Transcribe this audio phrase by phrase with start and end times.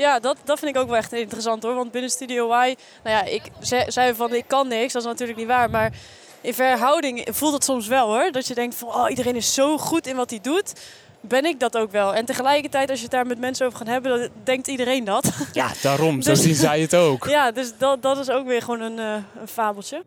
[0.00, 1.74] Ja, dat, dat vind ik ook wel echt interessant hoor.
[1.74, 5.08] Want binnen Studio Y, nou ja, ik ze- zei van ik kan niks, dat is
[5.08, 5.70] natuurlijk niet waar.
[5.70, 5.92] Maar
[6.40, 8.30] in verhouding voelt het soms wel hoor.
[8.32, 10.72] Dat je denkt van oh, iedereen is zo goed in wat hij doet.
[11.20, 12.14] Ben ik dat ook wel.
[12.14, 15.30] En tegelijkertijd, als je het daar met mensen over gaat hebben, dan denkt iedereen dat.
[15.52, 16.20] Ja, daarom.
[16.22, 17.26] Zo Dus- zien zij het ook.
[17.38, 20.02] ja, dus dat, dat is ook weer gewoon een, eh, een fabeltje.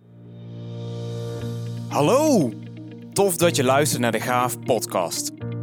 [1.90, 2.52] Hallo!
[3.14, 5.32] Tof dat je luistert naar de Gaaf podcast.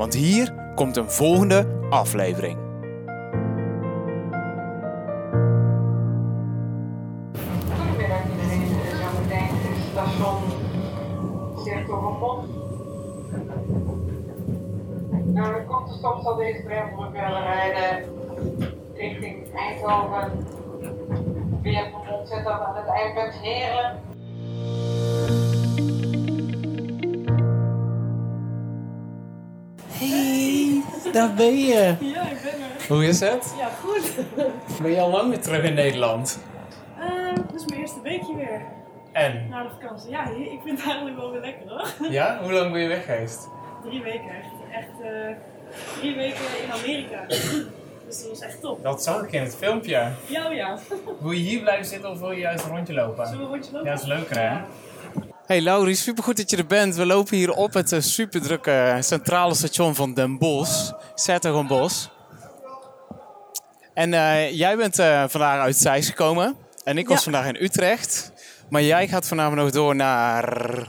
[0.00, 2.58] want hier komt een volgende aflevering.
[7.76, 8.68] Goedemiddag iedereen,
[9.00, 9.56] zometeen
[9.90, 10.42] station
[11.64, 12.44] Cirkelbos.
[15.24, 18.04] Nou, de korte stop zal deze trambrug willen rijden
[18.94, 20.46] richting Eindhoven.
[21.62, 24.00] Weer van ontzettend aan het eindpunt Heren.
[30.00, 31.94] Hey, daar ben je.
[32.00, 32.86] Ja, ik ben er.
[32.88, 33.54] Hoe is het?
[33.58, 34.12] Ja, goed.
[34.82, 36.38] Ben je al lang weer terug in Nederland?
[37.50, 38.62] dit is mijn eerste weekje weer
[39.12, 39.46] En?
[39.50, 40.10] na de vakantie.
[40.10, 41.88] Ja, ik vind het eigenlijk wel weer lekker hoor.
[42.10, 42.38] Ja?
[42.42, 43.48] Hoe lang ben je weg geweest?
[43.84, 44.48] Drie weken echt.
[44.72, 45.36] Echt eh,
[45.98, 47.24] drie weken in Amerika.
[48.06, 48.82] Dus dat was echt top.
[48.82, 50.08] Dat zag ik in het filmpje.
[50.26, 50.78] Ja, oh ja.
[51.20, 53.26] Wil je hier blijven zitten of wil je juist een rondje lopen?
[53.26, 53.86] Zullen we een rondje lopen?
[53.88, 54.56] Ja, dat is leuker hè?
[55.50, 56.94] Hey Laurie, supergoed dat je er bent.
[56.94, 60.92] We lopen hier op het eh, superdrukke centrale station van Den Bosch.
[61.68, 62.10] Bos.
[63.94, 66.56] En eh, jij bent eh, vandaag uit Zeist gekomen.
[66.84, 67.22] En ik was Ja.
[67.22, 68.32] vandaag in Utrecht.
[68.68, 70.86] Maar jij gaat vanavond nog door naar...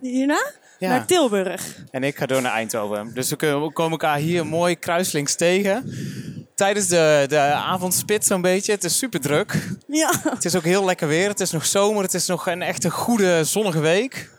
[0.00, 0.50] Hierna?
[0.78, 0.88] Ja.
[0.88, 1.84] Naar Tilburg.
[1.90, 3.14] En ik ga door naar Eindhoven.
[3.14, 5.94] Dus we kunnen- we komen elkaar hier mooi kruislinks tegen.
[6.62, 8.72] Tijdens de, de avondspit zo'n beetje.
[8.72, 9.68] Het is super druk.
[9.86, 10.12] Ja.
[10.30, 11.28] Het is ook heel lekker weer.
[11.28, 12.02] Het is nog zomer.
[12.02, 14.30] Het is nog een echt een goede zonnige week.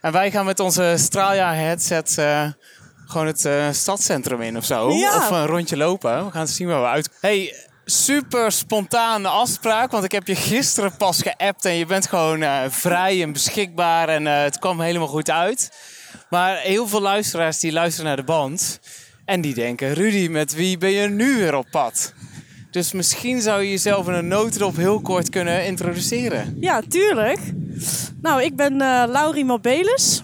[0.00, 2.48] En wij gaan met onze Straaljaar headset eh,
[3.06, 4.90] gewoon het eh, stadscentrum in of zo.
[4.90, 5.16] Ja.
[5.16, 6.24] Of een rondje lopen.
[6.24, 7.10] We gaan zien waar we uit.
[7.20, 9.90] Hey, super spontane afspraak.
[9.90, 11.64] Want ik heb je gisteren pas geappt.
[11.64, 14.08] En je bent gewoon eh, vrij en beschikbaar.
[14.08, 15.70] En het kwam helemaal goed uit.
[16.30, 18.80] Maar heel veel luisteraars die luisteren naar de band.
[19.26, 22.14] En die denken, Rudy, met wie ben je nu weer op pad?
[22.70, 26.56] Dus misschien zou je jezelf in een notendop heel kort kunnen introduceren.
[26.60, 27.38] Ja, tuurlijk.
[28.22, 30.22] Nou, ik ben eh Laurie Mabelis.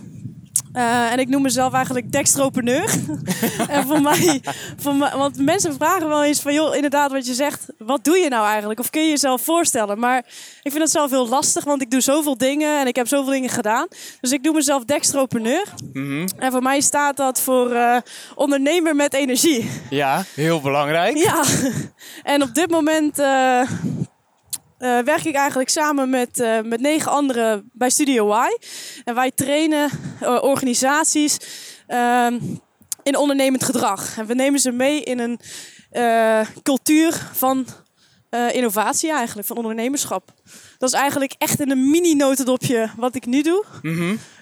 [0.73, 2.95] Eh, en ik noem mezelf eigenlijk dextropreneur.
[3.69, 4.41] en voor mij,
[4.77, 8.17] voor mij, want mensen vragen wel eens van, joh, inderdaad wat je zegt, wat doe
[8.17, 8.81] je nou eigenlijk?
[8.81, 9.99] Of kun je jezelf voorstellen?
[9.99, 10.19] Maar
[10.63, 13.33] ik vind het zelf heel lastig, want ik doe zoveel dingen en ik heb zoveel
[13.33, 13.87] dingen gedaan.
[14.21, 15.65] Dus ik noem mezelf dextropreneur.
[16.39, 17.97] En voor mij staat dat voor eh,
[18.35, 19.71] ondernemer met energie.
[19.91, 21.17] Ja, heel belangrijk.
[21.17, 21.45] Ja,
[22.23, 23.61] en op dit moment eh,
[24.83, 28.59] eh, werk ik eigenlijk samen met, eh, met negen anderen bij Studio Y.
[29.05, 31.37] En wij trainen eh, organisaties
[31.87, 32.39] ehm,
[33.03, 34.19] in ondernemend gedrag.
[34.19, 35.41] En we nemen ze mee in een
[36.63, 37.67] cultuur van
[38.53, 40.33] innovatie eigenlijk, van ondernemerschap.
[40.83, 43.65] Dat is eigenlijk echt in een mini-notendopje wat ik nu doe.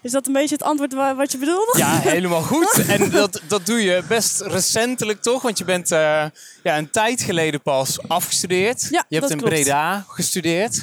[0.02, 1.74] Is dat een beetje het antwoord wa- wat je bedoelde?
[1.76, 2.84] Ja, helemaal goed.
[2.88, 5.42] En dat, dat doe je best recentelijk toch?
[5.42, 5.98] Want je bent eh,
[6.62, 8.88] ja, een tijd geleden pas afgestudeerd.
[8.90, 9.52] Ja, je hebt in klopt.
[9.52, 10.82] Breda gestudeerd.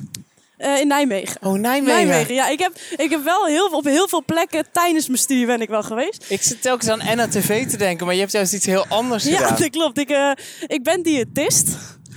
[0.58, 1.38] Eh, in Nijmegen.
[1.42, 2.08] Oh, Nijmegen.
[2.08, 2.48] Nijmegen, ja.
[2.50, 5.70] Ik heb, ik heb wel heel, op heel veel plekken tijdens mijn studie ben ik
[5.70, 6.26] wel geweest.
[6.28, 9.38] Ik zit telkens aan NATV te denken, maar je hebt juist iets heel anders Ja,
[9.38, 9.56] gedaan.
[9.62, 9.98] dat klopt.
[9.98, 10.32] Ik, eh,
[10.68, 11.68] ik ben diëtist.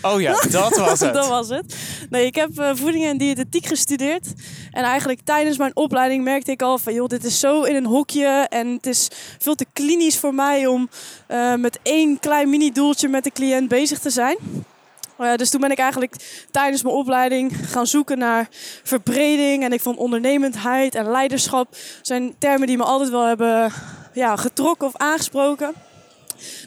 [0.03, 1.15] Oh ja, dat was het.
[1.15, 1.77] dat was het.
[2.11, 4.27] Nee, ik heb eh, voeding en diëtetiek gestudeerd.
[4.71, 6.95] En eigenlijk tijdens mijn opleiding merkte ik al van...
[6.95, 9.09] joh, dit is zo in een hokje en het is
[9.39, 10.67] veel te klinisch voor mij...
[10.67, 10.89] om
[11.27, 14.37] eh, met één klein mini-doeltje met de cliënt bezig te zijn.
[15.19, 18.49] Eh, dus toen ben ik eigenlijk tijdens mijn opleiding gaan zoeken naar
[18.83, 19.65] verbreding.
[19.65, 23.73] En ik vond ondernemendheid en leiderschap zijn termen die me altijd wel hebben
[24.13, 25.75] ja, getrokken of aangesproken.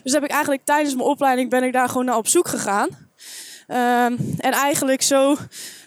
[0.02, 3.03] Dus heb ik eigenlijk tijdens mijn opleiding ben ik daar gewoon naar op zoek gegaan.
[3.66, 5.36] Ehm, en eigenlijk zo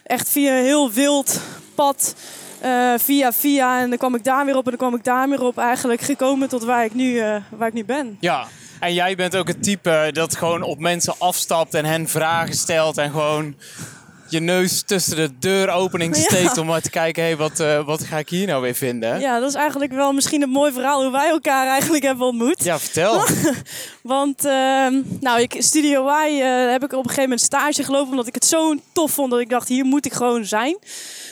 [0.04, 1.40] echt via een heel wild
[1.74, 2.14] pad,
[2.60, 3.80] eh, via via.
[3.80, 5.58] En dan kwam ik daar weer op en dan kwam ik daar weer op.
[5.58, 8.16] Eigenlijk gekomen tot waar ik nu, eh, waar ik nu ben.
[8.20, 8.46] Ja,
[8.80, 12.98] en jij bent ook het type dat gewoon op mensen afstapt en hen vragen stelt
[12.98, 13.54] en gewoon
[14.28, 16.22] je neus tussen de deuropening Ja.
[16.22, 19.20] steekt om maar te kijken, hé, wat, eh, wat ga ik hier nou weer vinden?
[19.20, 22.64] Ja, dat is eigenlijk wel misschien een mooi verhaal hoe wij elkaar eigenlijk hebben ontmoet.
[22.64, 23.24] Ja, vertel.
[24.02, 28.10] Want ehm, nou, ik, Studio Y eh, heb ik op een gegeven moment stage gelopen
[28.10, 30.78] omdat ik het zo tof vond dat ik dacht, hier moet ik gewoon zijn.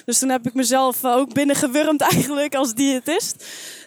[0.05, 3.45] Dus toen heb ik mezelf eh, ook binnengewurmd eigenlijk als diëtist.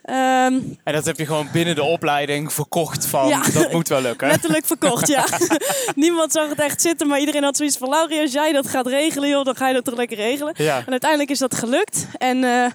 [0.10, 3.42] Ehm, En dat heb je gewoon binnen de opleiding verkocht van, Ja.
[3.54, 4.28] dat moet wel lukken.
[4.28, 5.26] letterlijk verkocht, ja.
[5.96, 7.90] Niemand zag het echt zitten, maar iedereen had zoiets van...
[7.90, 10.54] Laurie, als jij dat gaat regelen, joh, dan ga je dat toch lekker regelen.
[10.58, 10.78] Ja.
[10.86, 12.08] En uiteindelijk is dat gelukt.
[12.18, 12.66] En eh,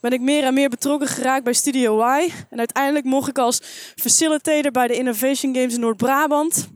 [0.00, 2.30] ben ik meer en meer betrokken geraakt bij Studio Y.
[2.50, 3.60] En uiteindelijk mocht ik als
[3.96, 6.68] facilitator bij de Innovation Games in Noord-Brabant...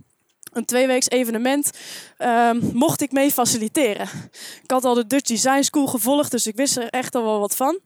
[0.53, 1.71] Een tweeweeks evenement
[2.17, 4.09] ehm, mocht ik mee faciliteren.
[4.63, 7.41] Ik had al de Dutch Design School gevolgd, dus ik wist er echt al wel
[7.41, 7.79] wat van.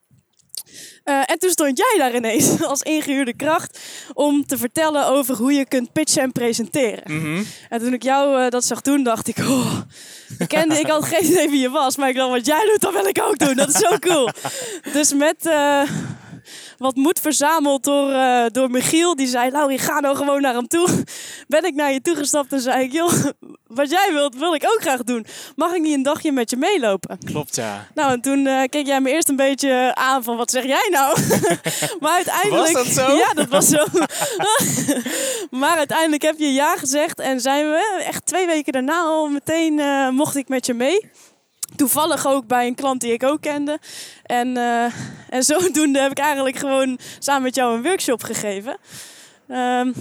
[1.05, 3.79] Eh, en toen stond jij daar ineens als ingehuurde kracht
[4.13, 7.03] om te vertellen over hoe je kunt pitchen en presenteren.
[7.17, 7.43] Mhm.
[7.69, 9.81] En toen ik jou eh, dat zag doen, dacht ik, oh,
[10.39, 12.81] ik kende, ik had geen idee wie je was, maar ik dacht, wat jij doet,
[12.81, 13.57] dat wil ik ook doen.
[13.57, 14.29] Dat is zo cool.
[14.93, 15.83] dus met eh,
[16.83, 20.69] wat moed verzameld door, eh, door Michiel, die zei, Laurie, ga nou gewoon naar hem
[20.69, 20.89] toe.
[21.49, 23.13] Ben ik naar je toe gestapt en zei ik, joh,
[23.67, 25.27] wat jij wilt, wil ik ook graag doen.
[25.57, 27.19] Mag ik niet een dagje met je meelopen?
[27.25, 27.89] Klopt, ja.
[27.95, 30.89] Nou, en toen eh, keek jij me eerst een beetje aan van, wat zeg jij
[30.91, 31.19] nou?
[32.01, 32.73] maar uiteindelijk...
[32.73, 33.17] Was dat zo?
[33.17, 33.85] Ja, dat was zo.
[35.61, 39.79] maar uiteindelijk heb je ja gezegd en zijn we echt twee weken daarna al meteen
[39.79, 41.11] eh, mocht ik met je mee.
[41.77, 43.79] Toevallig ook bij een klant die ik ook kende.
[44.23, 44.85] En, eh,
[45.29, 48.77] en zodoende heb ik eigenlijk gewoon samen met jou een workshop gegeven.
[49.49, 49.93] Ehm,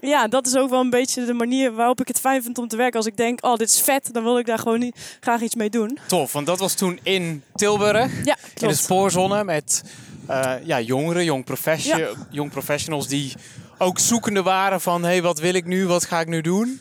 [0.00, 2.68] ja, dat is ook wel een beetje de manier waarop ik het fijn vind om
[2.68, 2.96] te werken.
[2.96, 5.54] Als ik denk, oh, dit is vet, dan wil ik daar gewoon niet, graag iets
[5.54, 5.98] mee doen.
[6.06, 8.24] Tof, want dat was toen in Tilburg.
[8.24, 9.82] Ja, In de spoorzone met
[10.26, 12.08] eh, ja, jongeren, jong, profession, Ja.
[12.30, 13.32] jong professionals die
[13.78, 15.02] ook zoekende waren van...
[15.02, 16.80] hé, hey, wat wil ik nu, wat ga ik nu doen?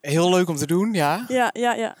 [0.00, 1.24] Heel leuk om te doen, ja.
[1.28, 1.96] Ja, ja, ja.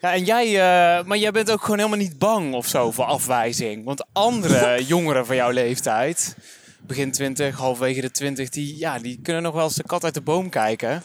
[0.00, 3.04] Ja en jij, eh, maar jij bent ook gewoon helemaal niet bang of zo voor
[3.04, 3.84] afwijzing.
[3.84, 6.36] Want andere jongeren van jouw leeftijd,
[6.80, 10.14] begin 20, halverwege de 20, die, ja, die kunnen nog wel eens de kat uit
[10.14, 11.02] de boom kijken.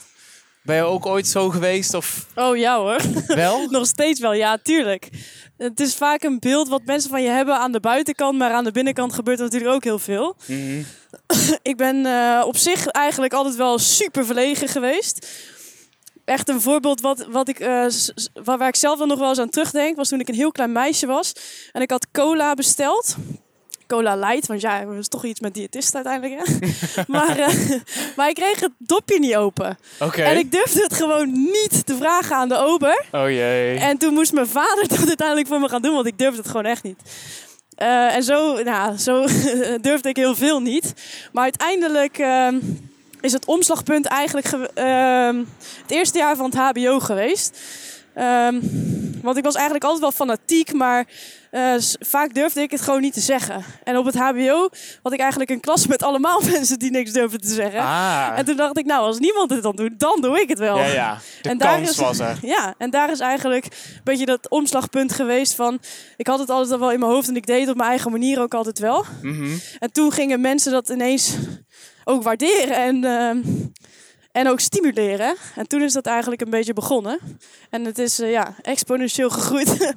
[0.62, 3.02] Ben je ook ooit zo geweest of Oh ja hoor.
[3.28, 3.68] wel?
[3.70, 5.10] Nog steeds wel, ja, tuurlijk.
[5.58, 8.64] Het is vaak een beeld wat mensen van je hebben aan de buitenkant, maar aan
[8.64, 10.36] de binnenkant gebeurt er natuurlijk ook heel veel.
[10.46, 10.82] Mhm.
[11.62, 15.28] Ik ben eh, op zich eigenlijk altijd wel super verlegen geweest.
[16.26, 17.86] Echt een voorbeeld wat, wat ik, eh,
[18.44, 20.52] waar, waar ik zelf dan nog wel eens aan terugdenk, was toen ik een heel
[20.52, 21.34] klein meisje was.
[21.72, 23.16] En ik had cola besteld.
[23.88, 26.42] Cola light, want ja, dat is toch iets met diëtist uiteindelijk.
[26.42, 26.72] Hè?
[27.08, 27.72] maar, eh,
[28.16, 29.78] maar ik kreeg het dopje niet open.
[30.16, 33.06] En ik durfde het gewoon niet te vragen aan de ober.
[33.12, 33.78] Oh jee.
[33.78, 36.48] En toen moest mijn vader dat uiteindelijk voor me gaan doen, want ik durfde het
[36.48, 37.02] gewoon echt niet.
[37.76, 39.26] Eh, en zo, nou, zo
[39.82, 40.94] durfde ik heel veel niet.
[41.32, 42.60] Maar uiteindelijk ehm,
[43.26, 45.38] is het omslagpunt eigenlijk ge- ehm,
[45.82, 47.60] het eerste jaar van het HBO geweest.
[48.14, 48.60] Ehm,
[49.22, 51.06] want ik was eigenlijk altijd wel fanatiek, maar
[51.52, 53.64] eh, vaak durfde ik het gewoon niet te zeggen.
[53.84, 54.70] En op het HBO
[55.04, 57.80] had ik eigenlijk een klas met allemaal mensen die niks durfden te zeggen.
[57.80, 58.32] Ah.
[58.36, 60.78] En toen dacht ik, nou, als niemand het dan doet, dan doe ik het wel.
[60.78, 61.18] Ja, ja.
[61.42, 62.38] De En daar is- was er.
[62.56, 63.72] Ja, en daar is eigenlijk een
[64.04, 65.80] beetje dat omslagpunt geweest van...
[66.18, 67.90] Ik had het altijd al wel in mijn hoofd en ik deed het op mijn
[67.90, 69.06] eigen manier ook altijd wel.
[69.22, 69.58] Mhm.
[69.80, 71.36] En toen gingen mensen dat ineens
[72.06, 73.38] ook waarderen en, ehm,
[74.32, 75.36] en ook stimuleren.
[75.56, 77.20] En toen is dat eigenlijk een beetje begonnen.
[77.70, 79.80] En het is eh, ja, exponentieel gegroeid.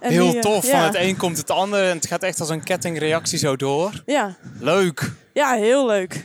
[0.00, 0.66] en Heel eh, tof.
[0.66, 3.56] ja, Van het een komt het ander en het gaat echt als een kettingreactie zo
[3.56, 4.02] door.
[4.06, 5.12] Ja, Leuk.
[5.32, 6.24] ja, heel leuk.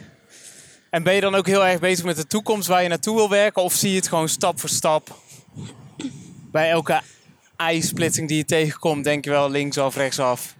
[0.89, 3.29] En ben je dan ook heel erg bezig met de toekomst waar je naartoe wil
[3.29, 3.63] werken?
[3.63, 5.17] Of zie je het gewoon stap voor stap?
[6.51, 7.01] Bij elke
[7.57, 10.55] ijsplitsing die je tegenkomt, denk je wel linksaf, rechtsaf.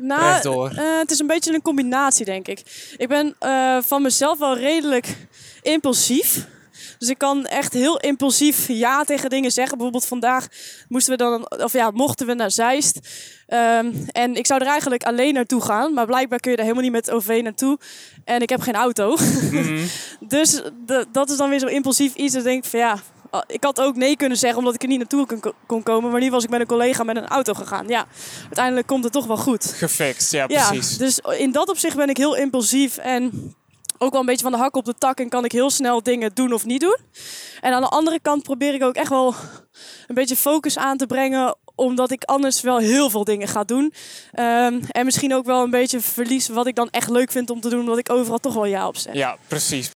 [0.00, 0.70] Nou, Rechtdoor.
[0.70, 2.92] eh, het is een beetje een combinatie, denk ik.
[2.96, 5.16] Ik ben eh, van mezelf wel redelijk
[5.62, 6.46] impulsief.
[6.98, 9.72] Dus ik kan echt heel impulsief ja tegen dingen zeggen.
[9.76, 10.46] Bijvoorbeeld vandaag
[10.88, 12.98] moesten we dan, of ja, mochten we naar Zeist.
[13.46, 15.92] Ehm, en ik zou er eigenlijk alleen naartoe gaan.
[15.94, 17.78] Maar blijkbaar kun je er helemaal niet met OV naartoe.
[18.24, 19.16] En ik heb geen auto.
[19.50, 19.84] Mhm.
[20.28, 22.32] Dus de- dat is dan weer zo impulsief iets.
[22.32, 22.98] Dat ik denk van ja,
[23.46, 26.10] ik had ook nee kunnen zeggen omdat ik er niet naartoe kon, kon komen.
[26.10, 27.88] Maar nu was ik met een collega met een auto gegaan.
[27.88, 28.06] Ja,
[28.42, 29.64] uiteindelijk komt het toch wel goed.
[29.64, 30.96] Gefixt, ja Ja, precies.
[30.96, 33.54] dus in dat opzicht ben ik heel impulsief en
[33.98, 36.02] ook wel een beetje van de hak op de tak en kan ik heel snel
[36.02, 36.96] dingen doen of niet doen.
[37.60, 39.34] En aan de andere kant probeer ik ook echt wel
[40.06, 43.92] een beetje focus aan te brengen, omdat ik anders wel heel veel dingen ga doen.
[44.32, 47.60] Ehm, en misschien ook wel een beetje verlies wat ik dan echt leuk vind om
[47.60, 49.14] te doen, omdat ik overal toch wel ja op zeg.
[49.14, 49.90] Ja, precies.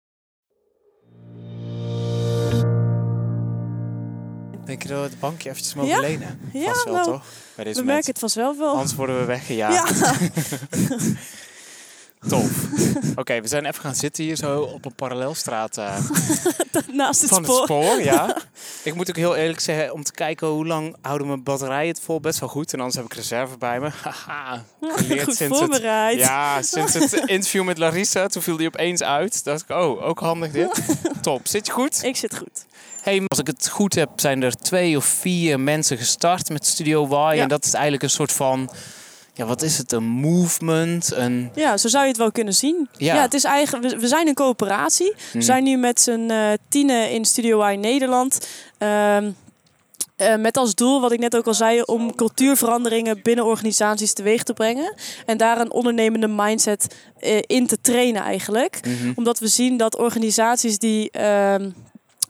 [4.64, 6.00] Denk je dat we het bankje eventjes mogen Ja?
[6.00, 6.40] lenen?
[6.52, 7.22] Ja, Vast wel, nou, toch?
[7.54, 8.72] Bij deze We merken het vanzelf wel.
[8.74, 9.98] Anders worden we weggejaagd.
[9.98, 10.12] Ja,
[12.28, 12.50] Tof.
[13.14, 15.96] Oké, we zijn even gaan zitten hier zo op een parallelstraat eh,
[16.92, 17.56] naast het van spoor.
[17.56, 18.02] het spoor.
[18.02, 18.36] Ja.
[18.84, 22.00] Ik moet ook heel eerlijk zeggen, om te kijken hoe lang houden mijn batterijen het
[22.00, 22.72] vol, best wel goed.
[22.72, 23.88] En anders heb ik reserve bij me.
[24.02, 26.18] Haha, geleerd Goed sinds het, voorbereid.
[26.18, 28.26] ja, sinds het interview met Larissa.
[28.26, 29.44] Toen viel die opeens uit.
[29.44, 30.80] dacht ik, oh, ook handig dit.
[31.20, 31.46] Top.
[31.48, 32.02] Zit je goed?
[32.02, 32.64] Ik zit goed.
[33.02, 37.06] Hey, als ik het goed heb, zijn er twee of vier mensen gestart met Studio
[37.06, 37.12] Y.
[37.12, 37.32] Ja.
[37.34, 38.70] En dat is eigenlijk een soort van,
[39.34, 39.92] ja, wat is het?
[39.92, 41.50] Een movement, een...
[41.54, 42.88] Ja, zo zou je het wel kunnen zien.
[42.96, 43.14] Ja.
[43.14, 45.14] Ja, het is eigenlijk, we, we zijn een coöperatie.
[45.32, 48.46] We zijn nu met z'n eh tienen in Studio Y Nederland.
[48.78, 49.30] Ehm,
[50.16, 54.42] eh, met als doel, wat ik net ook al zei, om cultuurveranderingen binnen organisaties teweeg
[54.42, 54.94] te brengen.
[55.26, 58.80] En daar een ondernemende mindset eh, in te trainen eigenlijk.
[59.14, 61.70] Omdat we zien dat organisaties die, ehm,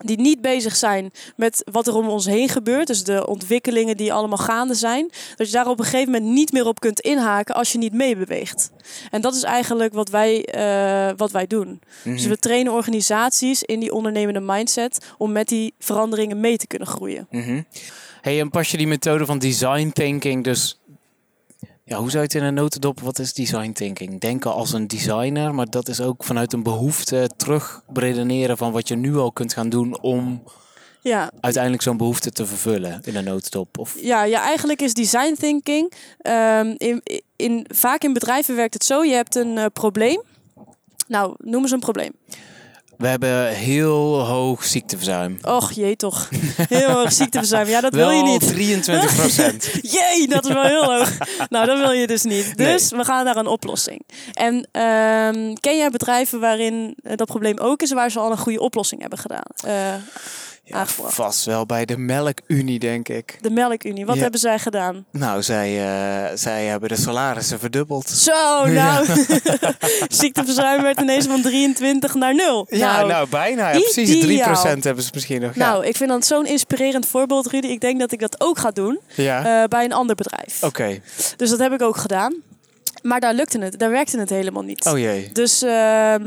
[0.03, 2.87] die niet bezig zijn met wat er om ons heen gebeurt.
[2.87, 5.09] Dus de ontwikkelingen die allemaal gaande zijn.
[5.35, 7.93] Dat je daar op een gegeven moment niet meer op kunt inhaken als je niet
[7.93, 8.71] meebeweegt.
[9.11, 11.81] En dat is eigenlijk wat wij, eh, wat wij doen.
[12.03, 16.87] Dus we trainen organisaties in die ondernemende mindset om met die veranderingen mee te kunnen
[16.87, 17.27] groeien.
[17.29, 17.61] Mhm.
[18.21, 20.80] Hey, en pas je die methode van design thinking dus...
[21.91, 24.19] Ja, hoe zou je het in een notendop, wat is design thinking?
[24.19, 28.87] Denken als een designer, maar dat is ook vanuit een behoefte terug redeneren van wat
[28.87, 30.43] je nu al kunt gaan doen om
[31.01, 33.77] Ja, uiteindelijk zo'n behoefte te vervullen in een notendop.
[33.77, 33.95] Of...
[34.01, 35.93] ja, ja, eigenlijk is design thinking.
[36.17, 37.01] ehm, in,
[37.35, 40.21] in, vaak in bedrijven werkt het zo: je hebt een eh, probleem.
[41.07, 42.11] Nou, noem eens een probleem.
[43.01, 45.37] We hebben heel hoog ziekteverzuim.
[45.41, 46.29] Och jee, toch.
[46.69, 47.67] Heel hoog ziekteverzuim.
[47.67, 48.47] Ja, dat wil je niet.
[48.47, 49.69] 23 procent.
[49.95, 51.17] Jee, dat is wel heel hoog.
[51.49, 52.57] Nou, dat wil je dus niet.
[52.57, 54.01] Dus we gaan naar een oplossing.
[54.33, 58.37] En ehm, ken jij bedrijven waarin eh, dat probleem ook is, waar ze al een
[58.37, 59.45] goede oplossing hebben gedaan?
[60.69, 61.13] Aangebracht.
[61.13, 63.37] vast wel bij de Melkunie, denk ik.
[63.41, 64.21] De Melkunie, wat Ja.
[64.21, 65.05] hebben zij gedaan?
[65.11, 68.09] Nou, zij, eh, zij hebben de salarissen verdubbeld.
[68.09, 69.05] Zo, nou.
[70.07, 72.67] Ziekteverzuim werd ineens van 23 naar 0.
[72.69, 73.69] Ja, nou, bijna.
[73.69, 74.81] Ja, precies 3% ideaal.
[74.81, 75.55] hebben ze misschien nog.
[75.55, 75.69] Ja.
[75.71, 77.67] Nou, ik vind dat zo'n inspirerend voorbeeld, Rudy.
[77.67, 79.61] Ik denk dat ik dat ook ga doen ja.
[79.63, 80.63] eh, bij een ander bedrijf.
[80.63, 80.99] Oké.
[81.37, 82.35] Dus dat heb ik ook gedaan.
[83.01, 84.85] Maar daar lukte het, daar werkte het helemaal niet.
[84.85, 85.29] Oh jee.
[85.33, 86.23] Dus ehm,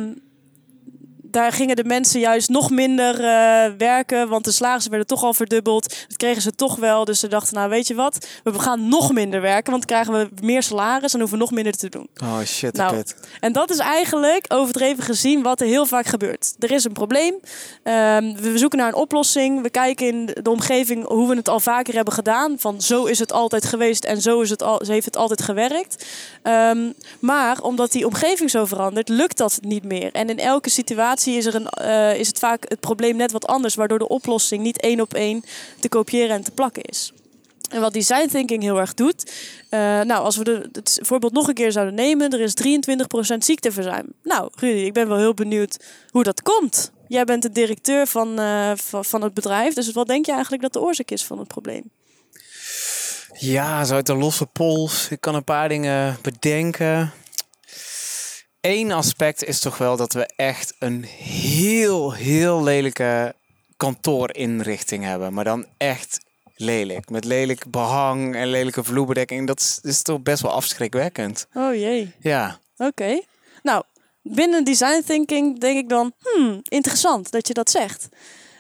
[1.34, 5.34] daar gingen de mensen juist nog minder eh, werken, want de salarissen werden toch al
[5.34, 6.04] verdubbeld.
[6.08, 7.04] Dat kregen ze toch wel.
[7.04, 10.12] Dus ze dachten, nou weet je wat, we gaan nog minder werken, want dan krijgen
[10.12, 12.08] we meer salaris en hoeven we nog minder te doen.
[12.22, 13.02] Oh shit, Nou.
[13.40, 16.54] En dat is eigenlijk overdreven gezien wat er heel vaak gebeurt.
[16.58, 17.34] Er is een probleem.
[17.82, 19.62] Ehm, we zoeken naar een oplossing.
[19.62, 22.54] We kijken in de omgeving hoe we het al vaker hebben gedaan.
[22.58, 26.06] Van zo is het altijd geweest en zo, is het al, heeft het altijd gewerkt.
[26.42, 30.12] Ehm, maar omdat die omgeving zo verandert, lukt dat niet meer.
[30.12, 33.46] En in elke situatie is, er een, eh, is het vaak het probleem net wat
[33.46, 33.74] anders.
[33.74, 35.44] Waardoor de oplossing niet één op één
[35.80, 37.12] te kopiëren en te plakken is.
[37.70, 39.32] En wat design thinking heel erg doet.
[39.68, 42.30] eh, nou, als we het voorbeeld nog een keer zouden nemen.
[42.30, 44.12] Er is 23% ziekteverzuim.
[44.22, 46.92] Nou, Rudy, ik ben wel heel benieuwd hoe dat komt.
[47.08, 49.74] Jij bent de directeur van, eh, van, van het bedrijf.
[49.74, 51.90] Dus wat denk je eigenlijk dat de oorzaak is van het probleem?
[53.38, 55.08] Ja, zo uit de losse pols.
[55.10, 57.12] Ik kan een paar dingen bedenken.
[58.66, 63.34] Eén aspect is toch wel dat we echt een heel, heel lelijke
[63.76, 65.32] kantoorinrichting hebben.
[65.32, 66.18] Maar dan echt
[66.56, 67.10] lelijk.
[67.10, 69.46] Met lelijk behang en lelijke vloerbedekking.
[69.46, 71.46] Dat is, is toch best wel afschrikwekkend.
[71.54, 72.58] Oh jee, Ja.
[72.76, 73.20] oké.
[73.62, 73.82] Nou,
[74.22, 76.12] binnen design thinking denk ik dan...
[76.18, 78.08] Hmm, interessant dat je dat zegt.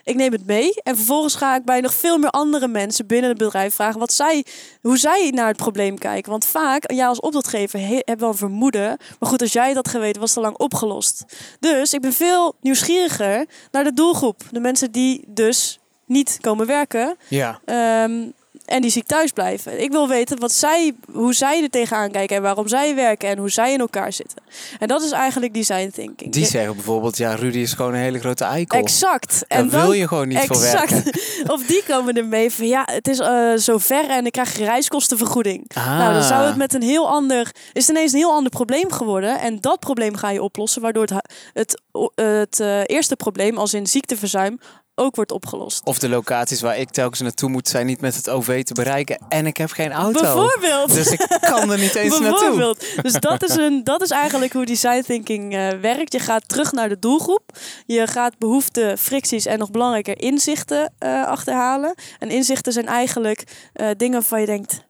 [0.04, 3.28] Ik neem het mee en vervolgens ga ik bij nog veel meer andere mensen binnen
[3.30, 4.44] het bedrijf vragen wat zij,
[4.80, 6.30] hoe zij naar het probleem kijken.
[6.30, 8.96] Want vaak, jij als opdrachtgever he, hebt wel een vermoeden.
[9.18, 11.24] Maar goed, als jij dat geweten was het al lang opgelost.
[11.60, 14.42] Dus ik ben veel nieuwsgieriger naar de doelgroep.
[14.50, 17.60] De mensen die dus niet komen werken Ja.
[17.64, 18.22] ehm,
[18.64, 19.82] en die ziek thuis blijven.
[19.82, 23.38] Ik wil weten wat zij, hoe zij er tegenaan kijken en waarom zij werken en
[23.38, 24.38] hoe zij in elkaar zitten.
[24.78, 26.32] En dat is eigenlijk design thinking.
[26.32, 28.78] Die zeggen bijvoorbeeld, ja, Rudy is gewoon een hele grote eikel.
[28.78, 29.44] Exact.
[29.48, 31.02] Daar En dan, wil je gewoon niet voor werken.
[31.54, 35.70] of die komen ermee van ja, het is eh zo ver en ik krijg reiskostenvergoeding.
[35.74, 35.98] Ah.
[35.98, 38.92] Nou, dan zou het met een heel ander, is het ineens een heel ander probleem
[38.92, 39.40] geworden.
[39.40, 41.82] En dat probleem ga je oplossen, waardoor het, het,
[42.14, 44.58] het eh, eerste probleem, als in ziekteverzuim,
[44.94, 45.84] ook wordt opgelost.
[45.84, 49.18] Of de locaties waar ik telkens naartoe moet zijn niet met het OV te bereiken.
[49.28, 50.20] En ik heb geen auto.
[50.20, 50.94] Bijvoorbeeld.
[50.94, 52.38] Dus ik kan er niet eens naartoe.
[52.38, 53.02] Bijvoorbeeld.
[53.02, 56.12] Dus dat is, een, dat is eigenlijk hoe design thinking eh, werkt.
[56.12, 57.58] Je gaat terug naar de doelgroep.
[57.86, 61.94] Je gaat behoeften, fricties en nog belangrijker inzichten eh, achterhalen.
[62.18, 64.84] En inzichten zijn eigenlijk eh, dingen waarvan je denkt,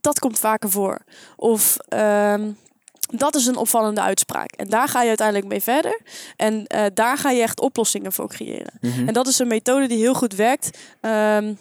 [0.00, 1.00] dat komt vaker voor.
[1.36, 2.50] Of ehm,
[3.06, 4.50] dat is een opvallende uitspraak.
[4.52, 6.00] En daar ga je uiteindelijk mee verder.
[6.36, 8.72] En eh, daar ga je echt oplossingen voor creëren.
[9.06, 10.78] En dat is een methode die heel goed werkt.
[11.00, 11.54] ehm,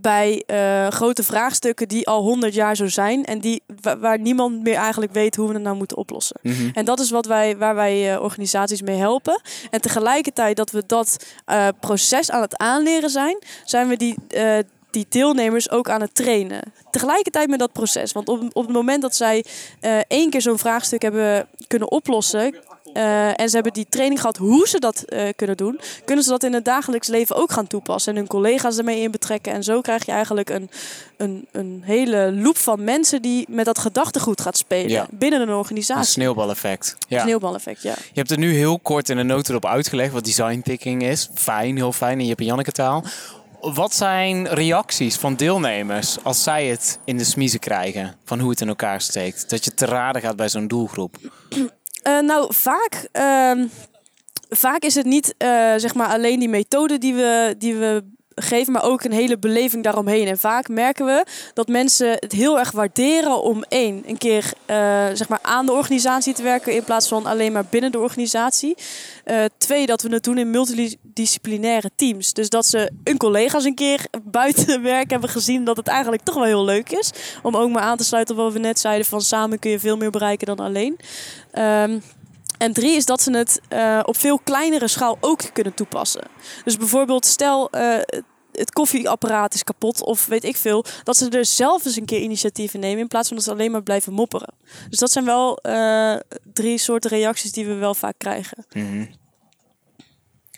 [0.00, 4.62] bij eh, grote vraagstukken die al honderd jaar zo zijn en die, wa- waar niemand
[4.62, 6.36] meer eigenlijk weet hoe we het nou moeten oplossen.
[6.42, 6.68] Mhm.
[6.72, 9.40] En dat is wat wij, waar wij eh, organisaties mee helpen.
[9.70, 11.26] En tegelijkertijd dat we dat
[11.80, 14.14] proces aan het aanleren zijn, zijn we die,
[14.94, 16.60] die deelnemers ook aan het trainen.
[16.90, 18.12] Tegelijkertijd met dat proces.
[18.12, 19.44] Want op, op het moment dat zij
[19.80, 22.54] eh, één keer zo'n vraagstuk hebben kunnen oplossen.
[22.94, 26.30] eh, en ze hebben die training gehad hoe ze dat eh, kunnen doen, kunnen ze
[26.30, 28.12] dat in het dagelijks leven ook gaan toepassen.
[28.12, 29.52] En hun collega's ermee in betrekken.
[29.52, 30.70] En zo krijg je eigenlijk een,
[31.16, 35.06] een, een hele loop van mensen die met dat gedachtegoed gaat spelen Ja.
[35.10, 36.04] binnen een Een organisatie.
[36.12, 36.96] sneeuwbaleffect.
[37.08, 37.20] Ja.
[37.22, 37.94] Sneeuwbaleffect, ja.
[38.12, 41.30] Je hebt er nu heel kort in een notendop uitgelegd wat design thinking is.
[41.34, 43.04] Fijn, heel fijn in Jip en Janneke taal.
[43.72, 48.60] Wat zijn reacties van deelnemers als zij het in de smiezen krijgen van hoe het
[48.60, 49.50] in elkaar steekt?
[49.50, 51.16] Dat je te raden gaat bij zo'n doelgroep.
[52.04, 53.66] Eh, nou, vaak, ehm,
[54.48, 58.04] vaak is het niet eh, zeg maar alleen die methode die we, die we
[58.34, 60.26] geven, maar ook een hele beleving daaromheen.
[60.26, 61.24] En vaak merken we
[61.54, 64.76] dat mensen het heel erg waarderen om één, een keer eh,
[65.12, 68.76] zeg maar aan de organisatie te werken in plaats van alleen maar binnen de organisatie.
[69.24, 72.32] Eh, twee, dat we het doen in multidisciplinaire teams.
[72.32, 76.34] Dus dat ze hun collega's een keer buiten werk hebben gezien dat het eigenlijk toch
[76.34, 77.10] wel heel leuk is.
[77.42, 79.78] Om ook maar aan te sluiten op wat we net zeiden van samen kun je
[79.78, 80.98] veel meer bereiken dan alleen.
[81.50, 81.98] Ehm,
[82.64, 86.26] en drie is dat ze het eh, op veel kleinere schaal ook kunnen toepassen.
[86.64, 87.98] Dus bijvoorbeeld, stel eh,
[88.52, 92.20] het koffieapparaat is kapot of weet ik veel, dat ze er zelf eens een keer
[92.20, 94.54] initiatieven nemen in plaats van dat ze alleen maar blijven mopperen.
[94.88, 96.16] Dus dat zijn wel eh,
[96.52, 98.66] drie soorten reacties die we wel vaak krijgen.
[98.72, 99.04] Mhm.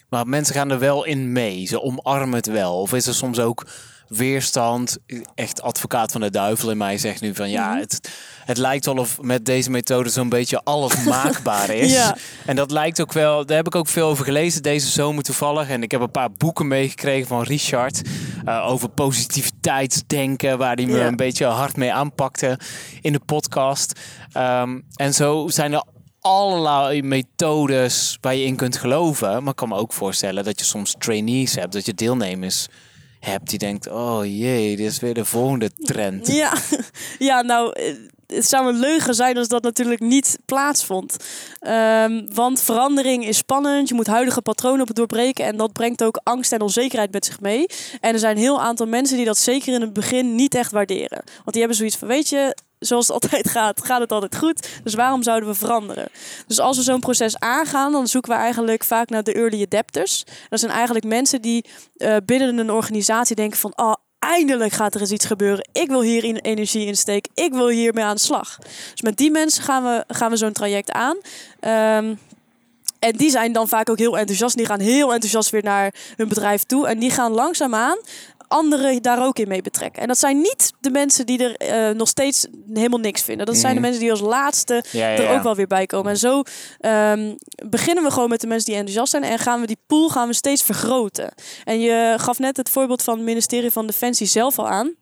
[0.09, 1.65] Maar mensen gaan er wel in mee.
[1.65, 2.81] Ze omarmen het wel.
[2.81, 3.67] Of is er soms ook
[4.07, 4.97] weerstand?
[5.35, 7.79] Echt advocaat van de duivel in mij zegt nu van ja, Mhm.
[7.79, 8.11] het,
[8.45, 11.91] het lijkt wel of met deze methode zo'n beetje alles maakbaar is.
[11.93, 12.15] Ja.
[12.45, 15.69] En dat lijkt ook wel, daar heb ik ook veel over gelezen deze zomer toevallig.
[15.69, 18.01] En ik heb een paar boeken meegekregen van Richard
[18.45, 21.07] eh, over positiviteitsdenken, waar hij me Ja.
[21.07, 22.59] een beetje hard mee aanpakte
[23.01, 23.99] in de podcast.
[24.31, 25.83] Ehm, en zo zijn er
[26.21, 29.29] allerlei methodes waar je in kunt geloven.
[29.43, 32.67] Maar ik kan me ook voorstellen dat je soms trainees hebt, dat je deelnemers
[33.27, 36.27] hebt die denkt, oh jee, dit is weer de volgende trend.
[36.37, 36.53] Ja,
[37.19, 37.93] ja nou, eh,
[38.27, 41.17] het zou een leugen zijn als dat natuurlijk niet plaatsvond.
[41.59, 46.19] Ehm, want verandering is spannend, je moet huidige patronen op doorbreken en dat brengt ook
[46.23, 47.65] angst en onzekerheid met zich mee.
[48.01, 50.71] En er zijn een heel aantal mensen die dat zeker in het begin niet echt
[50.71, 51.23] waarderen.
[51.25, 54.69] Want die hebben zoiets van, weet je, zoals het altijd gaat, gaat het altijd goed.
[54.83, 56.07] Dus waarom zouden we veranderen?
[56.47, 60.23] Dus als we zo'n proces aangaan, dan zoeken we eigenlijk vaak naar de early adapters.
[60.49, 63.73] Dat zijn eigenlijk mensen die eh, binnen een organisatie denken van...
[63.75, 65.69] Oh, eindelijk gaat er eens iets gebeuren.
[65.71, 67.31] Ik wil hier energie in steken.
[67.33, 68.57] Ik wil hiermee aan de slag.
[68.91, 71.17] Dus met die mensen gaan we, gaan we zo'n traject aan.
[71.59, 72.15] Ehm,
[72.99, 74.57] en die zijn dan vaak ook heel enthousiast.
[74.57, 76.87] Die gaan heel enthousiast weer naar hun bedrijf toe.
[76.87, 77.97] En die gaan langzaamaan
[78.47, 80.01] anderen daar ook in mee betrekken.
[80.01, 83.45] En dat zijn niet de mensen die er eh, nog steeds helemaal niks vinden.
[83.45, 83.81] Dat zijn de Mhm.
[83.81, 86.11] mensen die als laatste Ja, ja, er ook wel weer bij komen.
[86.11, 86.41] En zo
[86.79, 87.33] ehm,
[87.69, 89.23] beginnen we gewoon met de mensen die enthousiast zijn.
[89.23, 91.33] En gaan we die pool gaan we steeds vergroten.
[91.63, 94.93] En je gaf net het voorbeeld van het ministerie van Defensie zelf al aan.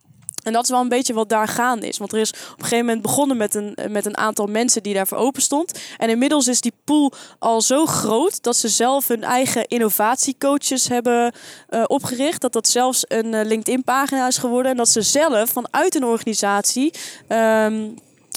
[0.46, 1.98] En dat is wel een beetje wat daar gaande is.
[1.98, 4.94] Want er is op een gegeven moment begonnen met een, met een aantal mensen die
[4.94, 5.80] daarvoor open stond.
[5.98, 11.34] En inmiddels is die pool al zo groot dat ze zelf hun eigen innovatiecoaches hebben
[11.70, 12.42] eh, opgericht.
[12.42, 14.72] Dat dat zelfs een eh, LinkedIn-pagina is geworden.
[14.72, 16.94] En dat ze zelf vanuit een organisatie.
[17.28, 17.88] ehm,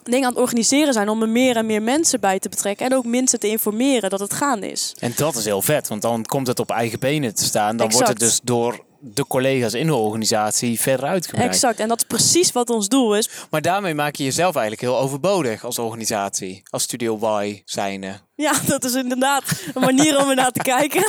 [0.04, 2.86] dingen aan het organiseren zijn om er meer en meer mensen bij te betrekken.
[2.86, 4.94] En ook mensen te informeren dat het gaande is.
[4.98, 7.76] En dat is heel vet, want dan komt het op eigen benen te staan.
[7.76, 11.50] Dan wordt het dus door de collega's in de organisatie verder uitgebreid.
[11.50, 11.80] Exact.
[11.80, 13.30] En dat is precies wat ons doel is.
[13.50, 16.62] Maar daarmee maak je jezelf eigenlijk heel overbodig als organisatie.
[16.70, 18.27] Als Studio Y zijnde.
[18.40, 19.42] Ja, dat is inderdaad
[19.74, 21.00] een manier om er naar te kijken.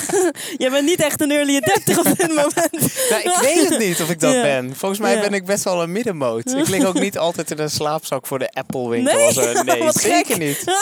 [0.57, 2.71] Je bent niet echt een early adapter op dit moment.
[3.09, 4.41] Nou, ik weet het niet of ik dat Ja.
[4.41, 4.75] ben.
[4.75, 5.21] Volgens mij Ja.
[5.21, 6.51] ben ik best wel een middenmoot.
[6.55, 9.17] Ik lig ook niet altijd in een slaapzak voor de Apple winkel.
[9.17, 9.31] Nee?
[9.33, 9.63] zo.
[9.63, 10.37] nee Wat zeker gek.
[10.37, 10.63] niet.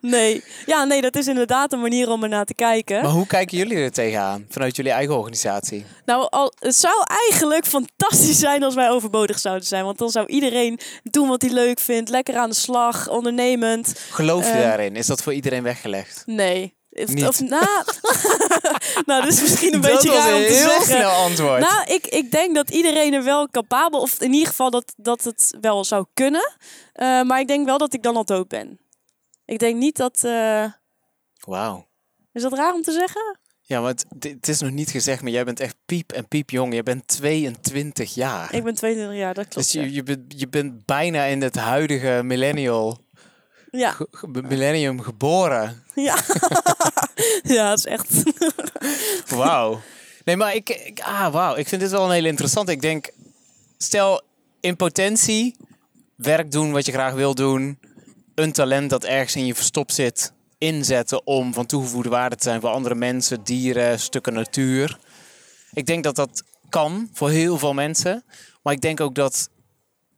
[0.00, 0.42] Nee.
[0.66, 3.02] Ja, nee, dat is inderdaad een manier om er naar te kijken.
[3.02, 5.84] Maar hoe kijken jullie er tegenaan vanuit jullie eigen organisatie?
[6.04, 6.94] Nou, al, het zou
[7.30, 9.84] eigenlijk fantastisch zijn als wij overbodig zouden zijn.
[9.84, 12.10] Want dan zou iedereen doen wat hij leuk vindt.
[12.10, 13.92] Lekker aan de slag, ondernemend.
[14.10, 14.60] Geloof je Eh.
[14.62, 14.96] daarin?
[14.96, 16.22] Is dat voor iedereen weggelegd?
[16.26, 16.76] Nee.
[16.90, 17.26] Niet.
[17.26, 17.58] of na...
[19.06, 20.84] nou, dat is misschien een dat beetje raar om te heel zeggen.
[20.84, 21.60] snel antwoord.
[21.60, 25.24] Nou, ik, ik denk dat iedereen er wel capabel, of in ieder geval dat, dat
[25.24, 26.52] het wel zou kunnen.
[26.92, 28.80] Eh, maar ik denk wel dat ik dan al dood ben.
[29.44, 30.24] Ik denk niet dat.
[30.24, 30.64] eh,
[31.44, 31.86] Wauw.
[32.32, 33.38] is dat raar om te zeggen?
[33.60, 36.74] Ja, want het, is nog niet gezegd, maar jij bent echt piep en piepjong.
[36.74, 38.54] Je bent 22 jaar.
[38.54, 39.72] Ik ben 22 jaar, dat klopt.
[39.72, 39.82] dus ja.
[39.82, 42.98] je, je, bent, je bent bijna in het huidige millennial,
[43.70, 43.96] Ja,
[44.48, 45.82] millennium geboren.
[45.94, 46.16] ja.
[47.54, 48.22] ja, dat is echt.
[49.34, 49.80] Wauw.
[50.24, 51.56] Nee, maar ik, ik, ah, wauw.
[51.56, 52.72] ik vind dit wel een hele interessante.
[52.72, 53.10] Ik denk,
[53.78, 54.22] stel
[54.60, 55.56] in potentie
[56.16, 57.78] werk doen wat je graag wil doen,
[58.34, 62.60] een talent dat ergens in je verstopt zit, inzetten om van toegevoegde waarde te zijn
[62.60, 64.98] voor andere mensen, dieren, stukken natuur.
[65.72, 68.24] Ik denk dat dat kan voor heel veel mensen,
[68.62, 69.48] maar ik denk ook dat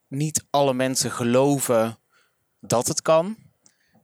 [0.08, 1.98] niet alle mensen geloven
[2.60, 3.36] dat het kan.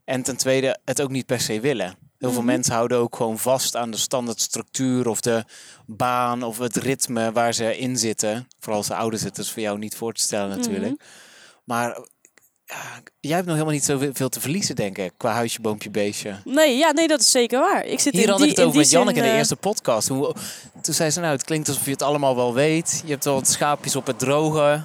[0.05, 1.97] En ten tweede het ook niet per se willen.
[2.19, 5.45] Heel veel mensen houden ook gewoon vast aan de standaardstructuur of de
[5.87, 8.49] baan of het ritme waar ze in zitten.
[8.59, 11.03] Vooral als ze ouder zitten, is voor jou niet voor te stellen natuurlijk.
[11.65, 11.99] Maar
[12.65, 16.37] ja, jij hebt nog helemaal niet zoveel te verliezen, denk ik, qua huisje, boompje, beestje.
[16.45, 17.85] Nee, ja, nee, dat is zeker waar.
[17.85, 19.57] Ik zit Hier in had die, ik het over met Janneke in de eh, eerste
[19.57, 20.09] podcast.
[20.09, 20.35] Hoe,
[20.83, 23.03] toen zei ze, nou, het klinkt alsof je het allemaal wel weet.
[23.05, 24.85] Je hebt wel wat schaapjes op het droge.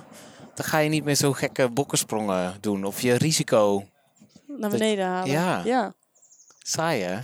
[0.53, 2.83] Dan ga je niet meer zo gekke bokkensprongen doen.
[2.83, 3.85] Of je risico
[4.47, 5.31] naar beneden halen.
[5.31, 5.61] Ja.
[5.65, 5.93] ja.
[6.59, 7.19] saai, hè?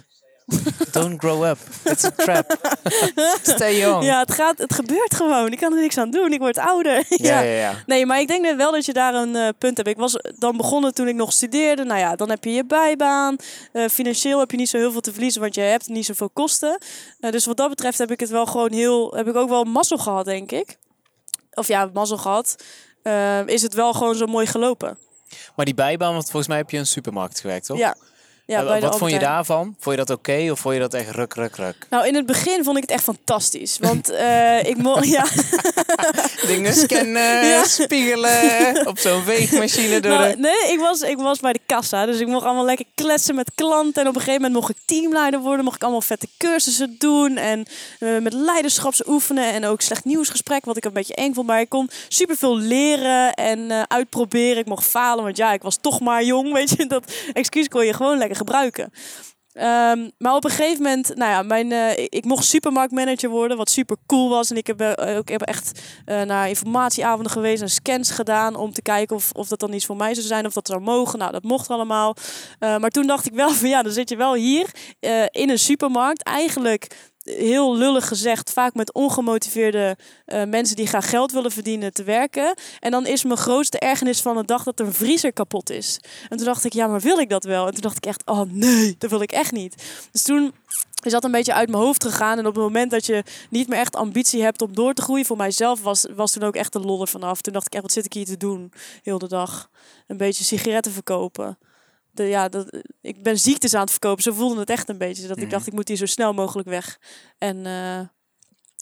[0.91, 1.57] Don't grow up.
[1.83, 2.57] It's a trap.
[3.41, 4.03] Stay young.
[4.03, 5.51] Ja, het, gaat, het gebeurt gewoon.
[5.51, 6.33] Ik kan er niks aan doen.
[6.33, 7.05] Ik word ouder.
[7.09, 7.59] ja, ja.
[7.59, 7.73] ja.
[7.85, 9.89] Nee, maar ik denk net wel dat je daar een eh, punt hebt.
[9.89, 11.83] Ik was dan begonnen toen ik nog studeerde.
[11.83, 13.35] Nou ja, dan heb je je bijbaan.
[13.71, 16.29] Eh, financieel heb je niet zo heel veel te verliezen, want je hebt niet zoveel
[16.29, 16.77] kosten.
[17.19, 19.13] Eh, dus wat dat betreft heb ik het wel gewoon heel...
[19.15, 20.77] Heb ik ook wel mazzel gehad, denk ik.
[21.53, 22.55] Of ja, mazzel gehad.
[23.07, 24.97] Eh, is het wel gewoon zo mooi gelopen.
[25.55, 27.77] Maar die bijbaan, want volgens mij heb je een supermarkt gewerkt, toch?
[27.77, 27.95] Ja.
[28.47, 29.75] Ja, de wat vond je daarvan?
[29.79, 31.75] Vond je dat oké of vond je dat echt ruk, ruk, ruk?
[31.89, 33.77] Nou, in het begin vond ik het echt fantastisch.
[33.79, 35.07] Want eh, ik mocht...
[35.17, 35.25] Ja,
[36.47, 37.63] Dingen scannen, Ja.
[37.63, 40.37] spiegelen, op zo'n weegmachine door Nou, de...
[40.37, 42.05] nee, ik was, ik was bij de kassa.
[42.05, 44.01] Dus ik mocht allemaal lekker kletsen met klanten.
[44.01, 45.63] En op een gegeven moment mocht ik teamleider worden.
[45.63, 47.37] Mocht ik allemaal vette cursussen doen.
[47.37, 47.65] En
[47.99, 49.53] eh, met leiderschapsoefenen.
[49.53, 51.47] En ook slecht nieuwsgesprek, wat ik een beetje eng vond.
[51.47, 54.57] Maar ik kon superveel leren en eh, uitproberen.
[54.57, 56.53] Ik mocht falen, want ja, ik was toch maar jong.
[56.53, 58.91] Weet je, dat excuus kon je gewoon lekker gebruiken.
[59.57, 63.69] Ehm, maar op een gegeven moment, nou ja, mijn, eh, ik, mocht supermarktmanager worden, wat
[63.69, 64.49] super cool was.
[64.49, 68.81] En ik heb eh, ook echt eh, naar informatieavonden geweest en scans gedaan om te
[68.81, 71.19] kijken of, of dat dan iets voor mij zou zijn, of dat zou mogen.
[71.19, 72.15] Nou, dat mocht allemaal.
[72.59, 74.71] Maar toen dacht ik wel van ja, dan zit je wel hier
[75.31, 76.23] in een supermarkt.
[76.23, 76.87] Eigenlijk
[77.35, 82.55] heel lullig gezegd, vaak met ongemotiveerde eh, mensen die graag geld willen verdienen te werken.
[82.79, 85.99] En dan is mijn grootste ergernis van de dag dat een vriezer kapot is.
[86.29, 87.67] En toen dacht ik, ja, maar wil ik dat wel?
[87.67, 89.83] En toen dacht ik echt, oh nee, dat wil ik echt niet.
[90.11, 90.53] Dus toen
[91.03, 92.37] is dat een beetje uit mijn hoofd gegaan.
[92.37, 95.25] En op het moment dat je niet meer echt ambitie hebt om door te groeien,
[95.25, 97.41] voor mijzelf was, was toen ook echt de lol er vanaf.
[97.41, 98.71] Toen dacht ik echt, wat zit ik hier te doen?
[99.03, 99.69] Heel de dag.
[100.07, 101.57] Een beetje sigaretten verkopen.
[102.17, 104.23] De, ja, dat, ik ben ziektes aan het verkopen.
[104.23, 105.27] Zo voelde het echt een beetje.
[105.27, 106.99] Dat ik dacht, ik moet hier zo snel mogelijk weg.
[107.37, 107.99] En eh,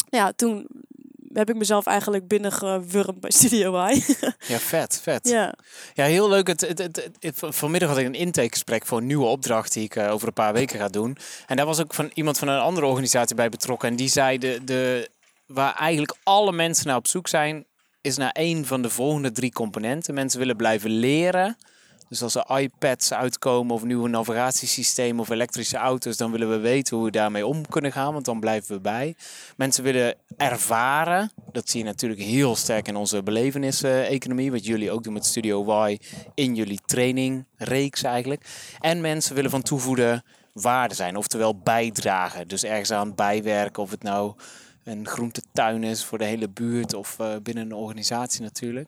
[0.09, 0.67] ja, toen
[1.33, 4.01] heb ik mezelf eigenlijk binnengewurmd bij Studio Y.
[4.47, 5.27] Ja, vet, vet.
[5.29, 5.53] ja.
[5.93, 6.47] Ja, heel leuk.
[6.47, 9.95] Het, het, het, het- vanmiddag had ik een intakegesprek voor een nieuwe opdracht die ik
[9.95, 11.17] eh, over een paar weken ga doen.
[11.47, 13.89] En daar was ook van iemand van een andere organisatie bij betrokken.
[13.89, 15.09] En die zei de, de,
[15.45, 17.65] waar eigenlijk alle mensen naar op zoek zijn,
[18.01, 20.13] is naar één van de volgende drie componenten.
[20.13, 21.57] Mensen willen blijven leren.
[22.09, 26.95] Dus als er iPads uitkomen of nieuwe navigatiesystemen of elektrische auto's, dan willen we weten
[26.95, 29.15] hoe we daarmee om kunnen gaan, want dan blijven we bij.
[29.57, 31.31] Mensen willen ervaren.
[31.51, 35.85] Dat zie je natuurlijk heel sterk in onze belevenissen-economie, wat jullie ook doen met Studio
[35.85, 35.99] Y
[36.33, 38.45] in jullie trainingreeks eigenlijk.
[38.79, 42.47] En mensen willen van toevoegde waarde zijn, oftewel bijdragen.
[42.47, 44.33] Dus ergens aan bijwerken, of het nou
[44.83, 48.87] een groentetuin is voor de hele buurt of eh, binnen een organisatie natuurlijk.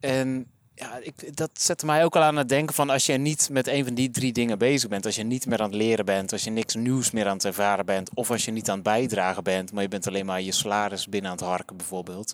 [0.00, 0.46] En
[0.82, 3.66] ja, ik, dat zette mij ook al aan het denken van als je niet met
[3.66, 6.32] een van die drie dingen bezig bent, als je niet meer aan het leren bent,
[6.32, 8.84] als je niks nieuws meer aan het ervaren bent, of als je niet aan het
[8.84, 12.32] bijdragen bent, maar je bent alleen maar je salaris binnen aan het harken bijvoorbeeld,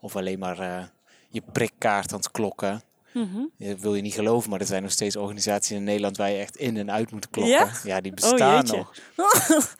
[0.00, 0.84] of alleen maar eh,
[1.28, 2.82] je prikkaart aan het klokken.
[3.12, 3.38] Mhm.
[3.58, 6.38] Dat wil je niet geloven, maar er zijn nog steeds organisaties in Nederland waar je
[6.38, 7.70] echt in en uit moet klokken.
[7.84, 8.00] Ja?
[8.00, 8.76] die Oh, bestaan jeetje.
[8.76, 8.92] nog.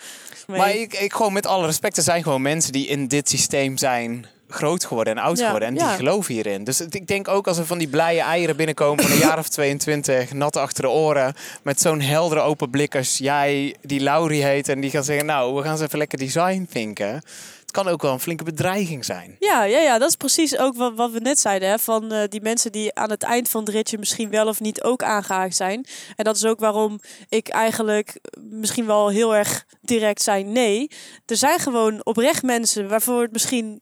[0.46, 3.79] Maar ik, ik gewoon met alle respect, er zijn gewoon mensen die in dit systeem
[3.79, 5.69] zijn groot geworden en oud Ja, geworden.
[5.69, 5.95] En die ja.
[5.95, 6.65] geloven hierin.
[6.65, 9.49] Dus ik denk ook als er van die blije eieren binnenkomen van een jaar of
[9.49, 14.69] 22, nat achter de oren, met zo'n heldere open blik als jij, die Laurie heet,
[14.69, 17.23] en die gaan zeggen, nou, we gaan eens even lekker design vinken.
[17.61, 19.37] Het kan ook wel een flinke bedreiging zijn.
[19.39, 21.69] Ja, ja, ja, dat is precies ook wat, wat we net zeiden.
[21.69, 24.61] Hè, van eh, die mensen die aan het eind van het ritje misschien wel of
[24.61, 25.87] niet ook aangehaakt zijn.
[26.17, 30.91] En dat is ook waarom ik eigenlijk misschien wel heel erg direct zei nee.
[31.27, 33.81] Er zijn gewoon oprecht mensen waarvoor het misschien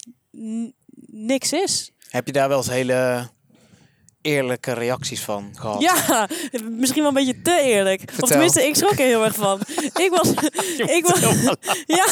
[1.06, 1.92] niks is.
[2.08, 3.28] Heb je daar wel eens hele
[4.22, 5.80] eerlijke reacties van gehad?
[5.80, 6.28] Ja,
[6.70, 8.02] misschien wel een beetje te eerlijk.
[8.20, 9.60] Of tenminste, ik schrok er heel erg van.
[10.04, 10.30] Ik was...
[10.76, 11.20] ik was
[11.98, 12.06] ja,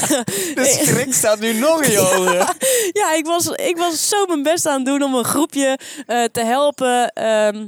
[0.54, 2.56] De schrik staat nu nog in je ogen.
[2.92, 6.24] ja ik, was, ik was zo mijn best aan het doen om een groepje eh,
[6.24, 7.66] te helpen ehm,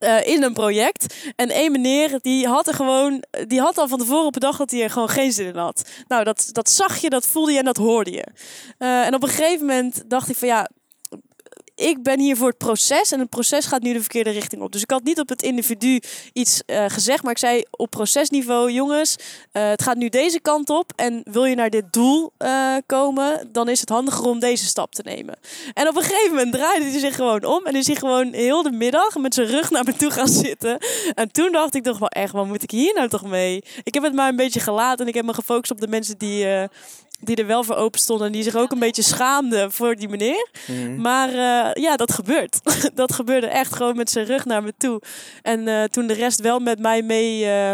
[0.00, 1.14] eh, in een project.
[1.36, 4.82] En één meneer, die had er gewoon, die had al van tevoren bedacht dat hij
[4.82, 5.90] er gewoon geen zin in had.
[6.08, 8.26] Nou, dat, dat zag je, dat voelde je en dat hoorde je.
[8.78, 10.68] Eh, en op een gegeven moment dacht ik van ja,
[11.80, 14.72] ik ben hier voor het proces en het proces gaat nu de verkeerde richting op.
[14.72, 16.00] Dus ik had niet op het individu
[16.32, 19.16] iets eh, gezegd, maar ik zei op procesniveau, jongens,
[19.52, 23.48] eh, het gaat nu deze kant op en wil je naar dit doel eh, komen,
[23.52, 25.38] dan is het handiger om deze stap te nemen.
[25.74, 28.62] En op een gegeven moment draaide hij zich gewoon om en is hij gewoon heel
[28.62, 30.78] de middag met zijn rug naar me toe gaan zitten.
[31.14, 33.64] En toen dacht ik toch wel echt, wat moet ik hier nou toch mee?
[33.82, 36.18] Ik heb het maar een beetje gelaten en ik heb me gefocust op de mensen
[36.18, 36.68] die,
[37.20, 40.08] die er wel voor open stonden en die zich ook een beetje schaamden voor die
[40.08, 40.48] meneer.
[40.66, 41.00] Mhm.
[41.00, 42.60] Maar eh, ja, dat gebeurt.
[42.94, 45.00] dat gebeurde echt gewoon met zijn rug naar me toe.
[45.42, 47.72] En eh, toen de rest wel met mij mee eh,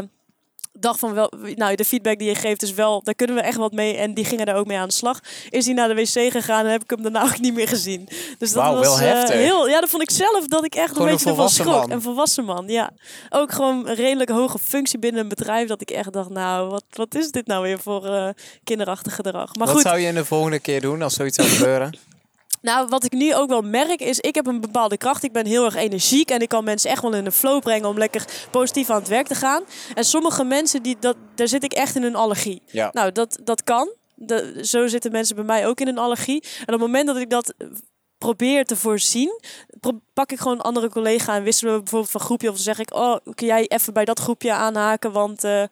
[0.79, 3.57] dacht van wel, nou de feedback die je geeft is wel, daar kunnen we echt
[3.57, 3.97] wat mee.
[3.97, 5.21] En die gingen daar ook mee aan de slag.
[5.51, 8.09] Is hij naar de wc gegaan en heb ik hem daarna ook niet meer gezien.
[8.39, 9.37] Dus dat was wel eh, heftig.
[9.37, 11.81] heel, ja, dat vond ik zelf dat ik echt Gewoon een beetje ervan volwassen schrok.
[11.81, 11.91] man.
[11.91, 12.91] Een volwassen man, ja.
[13.31, 15.69] Ook gewoon een redelijk hoge functie binnen een bedrijf.
[15.69, 18.29] Dat ik echt dacht, nou, wat, wat is dit nou weer voor eh,
[18.65, 19.55] kinderachtig gedrag?
[19.55, 21.99] Maar Wat goed, zou je de volgende keer doen als zoiets zou gebeuren?
[22.63, 25.23] nou, wat ik nu ook wel merk is, ik heb een bepaalde kracht.
[25.23, 27.89] Ik ben heel erg energiek en ik kan mensen echt wel in een flow brengen
[27.89, 29.63] om lekker positief aan het werk te gaan.
[29.95, 32.63] En sommige mensen, die, dat, daar zit ik echt in een allergie.
[32.67, 32.91] Ja.
[32.93, 33.91] Nou, dat, dat kan.
[34.15, 36.43] De, zo zitten mensen bij mij ook in een allergie.
[36.43, 37.55] En op het moment dat ik dat
[38.19, 39.41] probeer te voorzien,
[40.13, 42.49] pak ik gewoon een andere collega en wisselen we bijvoorbeeld van groepje.
[42.49, 45.63] Of dan zeg ik, oh, kun jij even bij dat groepje aanhaken, want eh,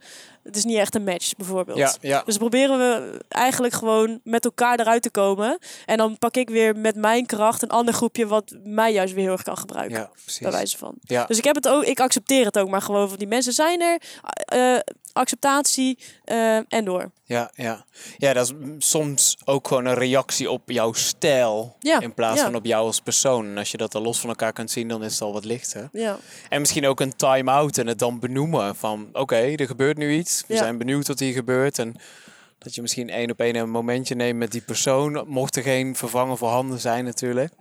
[0.45, 1.79] het is niet echt een match, bijvoorbeeld.
[1.79, 2.23] Ja, ja.
[2.25, 5.59] Dus proberen we eigenlijk gewoon met elkaar eruit te komen.
[5.87, 9.23] En dan pak ik weer met mijn kracht een ander groepje wat mij juist weer
[9.23, 9.99] heel erg kan gebruiken.
[9.99, 10.39] Ja, precies.
[10.41, 10.95] Bij wijze van.
[11.01, 11.25] Ja.
[11.25, 13.81] Dus ik heb het ook, ik accepteer het ook maar gewoon van die mensen zijn
[13.81, 14.01] er.
[14.45, 14.79] eh,
[15.15, 17.11] acceptatie eh, en door.
[17.25, 17.85] Ja, ja.
[18.17, 21.77] ja, dat is soms ook gewoon een reactie op jouw stijl.
[21.79, 22.45] Ja, in plaats ja.
[22.45, 23.47] van op jou als persoon.
[23.47, 25.45] En als je dat dan los van elkaar kunt zien, dan is het al wat
[25.45, 25.89] lichter.
[25.93, 26.19] Ja.
[26.49, 29.09] En misschien ook een time-out en het dan benoemen van...
[29.13, 30.45] Oké, er gebeurt nu iets.
[30.47, 31.79] We zijn benieuwd wat hier gebeurt.
[31.79, 31.97] En
[32.59, 35.25] dat je misschien één op één een momentje neemt met die persoon.
[35.27, 37.53] Mocht er geen vervanger voorhanden zijn natuurlijk.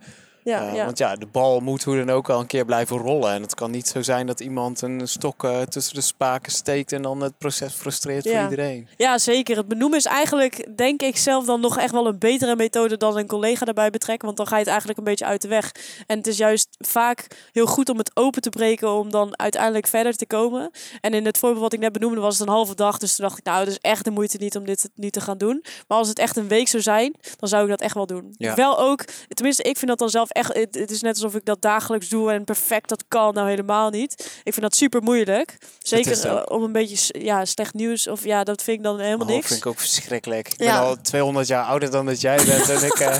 [0.44, 0.84] Ja, Eh, ja.
[0.84, 3.32] Want ja, de bal moet hoe dan ook wel een keer blijven rollen.
[3.32, 6.92] En het kan niet zo zijn dat iemand een stok eh, tussen de spaken steekt...
[6.92, 8.32] en dan het proces frustreert Ja.
[8.42, 8.88] voor iedereen.
[8.96, 9.56] Ja, zeker.
[9.56, 13.16] Het benoemen is eigenlijk, denk ik zelf, dan nog echt wel een betere methode dan
[13.18, 14.24] een collega daarbij betrekken.
[14.26, 15.72] Want dan ga je het eigenlijk een beetje uit de weg.
[16.06, 19.86] En het is juist vaak heel goed om het open te breken om dan uiteindelijk
[19.86, 20.70] verder te komen.
[21.00, 22.98] En in het voorbeeld wat ik net benoemde was het een halve dag.
[22.98, 25.20] Dus toen dacht ik, nou, het is echt de moeite niet om dit nu te
[25.20, 25.64] gaan doen.
[25.88, 28.34] Maar als het echt een week zou zijn, dan zou ik dat echt wel doen.
[28.38, 28.54] Ja.
[28.54, 31.44] Wel ook, tenminste, ik vind dat dan zelf echt, het, het is net alsof ik
[31.44, 33.34] dat dagelijks doe en perfect dat kan.
[33.34, 34.12] Nou, helemaal niet.
[34.44, 35.58] Ik vind dat super moeilijk.
[35.82, 39.26] Zeker eh, om een beetje ja, slecht nieuws of ja, dat vind ik dan helemaal
[39.26, 39.46] Oh, niks.
[39.46, 40.48] vind ik ook verschrikkelijk.
[40.48, 40.78] Ik Ja.
[40.78, 42.68] ben al 200 jaar ouder dan dat jij bent.
[42.68, 43.16] en ik eh,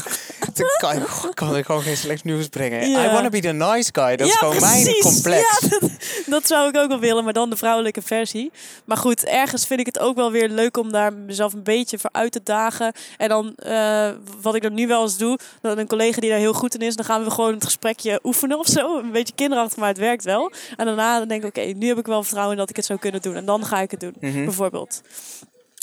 [0.79, 1.03] kan,
[1.35, 2.91] kan ik gewoon geen slecht nieuws brengen.
[2.91, 3.05] Ja.
[3.05, 4.17] I wanna be the nice guy.
[4.17, 5.61] Dat is gewoon mijn complex.
[5.61, 5.91] Ja, dat,
[6.27, 8.53] dat zou ik ook wel willen, maar dan de vrouwelijke versie.
[8.85, 11.99] Maar goed, ergens vind ik het ook wel weer leuk om daar mezelf een beetje
[11.99, 12.93] voor uit te dagen.
[13.17, 14.09] En dan, eh,
[14.41, 16.81] wat ik dan nu wel eens doe, dan een collega die daar heel goed in
[16.83, 18.99] is, dan gaan we gewoon het gesprekje oefenen of zo.
[18.99, 20.53] Een beetje kinderachtig, maar het werkt wel.
[20.77, 22.85] En daarna dan denk ik, oké, nu heb ik wel vertrouwen in dat ik het
[22.85, 23.35] zou kunnen doen.
[23.37, 24.45] En dan ga ik het doen, Mhm.
[24.45, 25.01] bijvoorbeeld.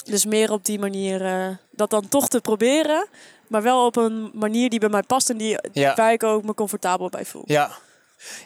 [0.06, 3.08] Dus meer op die manier eh, dat dan toch te proberen.
[3.48, 5.96] Maar wel op een manier die bij mij past en die, Ja.
[5.96, 7.44] waar ik ook me comfortabel bij voel.
[7.46, 7.72] Ja.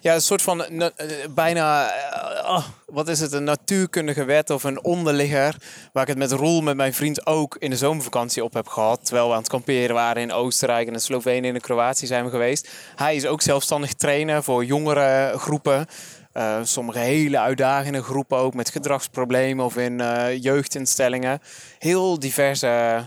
[0.02, 0.88] Ja, een soort van eh,
[1.30, 5.56] bijna, eh, oh, wat is het, een natuurkundige wet of een onderligger.
[5.94, 9.06] Waar ik het met Roel, met mijn vriend, ook in de zomervakantie op heb gehad.
[9.06, 12.24] Terwijl we aan het kamperen waren in Oostenrijk en in Slovenië en in Kroatië zijn
[12.24, 12.70] we geweest.
[12.96, 15.86] Hij is ook zelfstandig trainer voor jongere groepen.
[16.32, 19.98] Eh, sommige hele uitdagende groepen ook met gedragsproblemen of in
[20.40, 21.40] jeugdinstellingen.
[21.80, 23.04] Heel diverse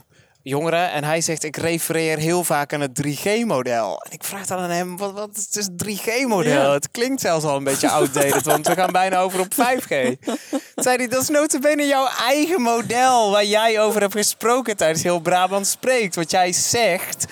[0.49, 0.91] jongeren.
[0.91, 4.03] En hij zegt, ik refereer heel vaak aan het 3G-model.
[4.05, 6.53] En ik vraag dan aan hem, wat, wat is het 3G-model?
[6.53, 6.73] Ja.
[6.73, 10.19] Het klinkt zelfs al een beetje outdated, want we gaan bijna over op 5G.
[10.25, 13.31] Toen zei hij, dat is notabene jouw eigen model...
[13.31, 16.15] waar jij over hebt gesproken tijdens heel Brabant Spreekt.
[16.15, 17.27] Wat jij zegt,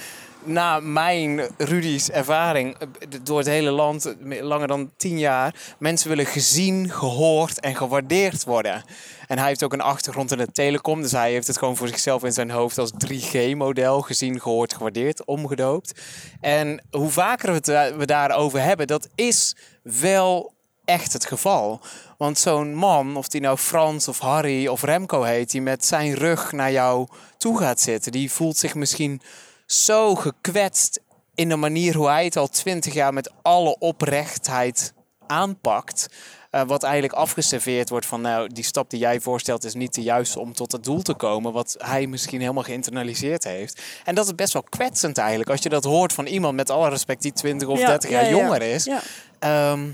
[0.47, 2.77] na mijn, Rudy's ervaring...
[2.79, 2.89] eh,
[3.23, 5.55] door het hele land, eh, langer dan 10 jaar...
[5.79, 8.85] mensen willen gezien, gehoord en gewaardeerd worden...
[9.27, 11.03] En hij heeft ook een achtergrond in de telecom.
[11.03, 15.25] Dus hij heeft het gewoon voor zichzelf in zijn hoofd als 3G-model gezien, gehoord, gewaardeerd,
[15.25, 16.01] omgedoopt.
[16.41, 20.53] En hoe vaker we het da- we daarover hebben, dat is wel
[20.85, 21.81] echt het geval.
[22.19, 26.15] Want zo'n man, of die nou Frans of Harry of Remco heet, die met zijn
[26.15, 27.07] rug naar jou
[27.39, 29.21] toe gaat zitten, die voelt zich misschien
[29.67, 31.01] zo gekwetst
[31.35, 34.93] in de manier hoe hij het al twintig jaar met alle oprechtheid
[35.27, 36.07] aanpakt.
[36.51, 40.03] eh, wat eigenlijk afgeserveerd wordt van, nou, die stap die jij voorstelt is niet de
[40.03, 41.53] juiste om tot het doel te komen.
[41.53, 43.83] Wat hij misschien helemaal geïnternaliseerd heeft.
[44.05, 45.51] En dat is best wel kwetsend eigenlijk.
[45.51, 48.23] Als je dat hoort van iemand met alle respect die 20 of Ja, 30 jaar
[48.25, 48.37] ja, ja.
[48.37, 48.85] jonger is.
[48.85, 49.01] Ja.
[49.39, 49.89] Ehm,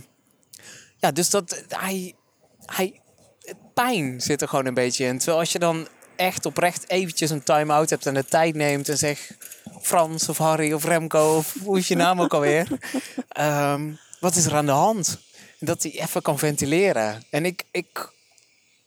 [0.97, 2.15] ja, dus dat hij,
[2.67, 3.01] hij.
[3.75, 5.17] Pijn zit er gewoon een beetje in.
[5.19, 8.99] Terwijl als je dan echt oprecht eventjes een time-out hebt en de tijd neemt en
[8.99, 9.35] zegt
[9.83, 12.67] Frans of Harry of Remco of hoe is je naam ook alweer?
[13.29, 13.91] Ehm,
[14.21, 15.19] wat is er aan de hand?
[15.59, 17.23] Dat hij even kan ventileren.
[17.31, 18.13] En ik, ik,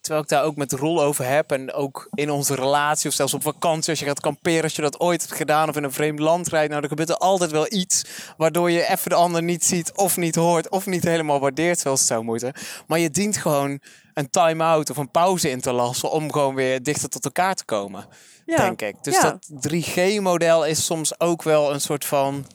[0.05, 3.33] terwijl ik daar ook met Rol over heb en ook in onze relatie of zelfs
[3.33, 5.91] op vakantie als je gaat kamperen, als je dat ooit hebt gedaan of in een
[5.91, 8.03] vreemd land rijdt, nou dan gebeurt er altijd wel iets
[8.37, 11.99] waardoor je even de ander niet ziet of niet hoort of niet helemaal waardeert zoals
[11.99, 12.53] het zou moeten.
[12.87, 13.79] Maar je dient gewoon
[14.13, 17.65] een time-out of een pauze in te lassen om gewoon weer dichter tot elkaar te
[17.65, 18.05] komen,
[18.45, 18.55] Ja.
[18.57, 18.95] denk ik.
[19.03, 19.21] Dus Ja.
[19.21, 22.45] dat 3G-model is soms ook wel een soort van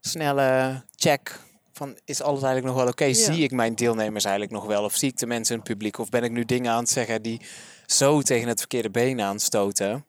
[0.00, 1.40] snelle check
[1.78, 3.12] van is alles eigenlijk nog wel oké?
[3.12, 4.84] Zie ik mijn deelnemers eigenlijk nog wel?
[4.84, 5.98] Of zie ik de mensen in het publiek?
[5.98, 7.40] Of ben ik nu dingen aan het zeggen die
[7.86, 10.04] zo tegen het verkeerde been aanstoten?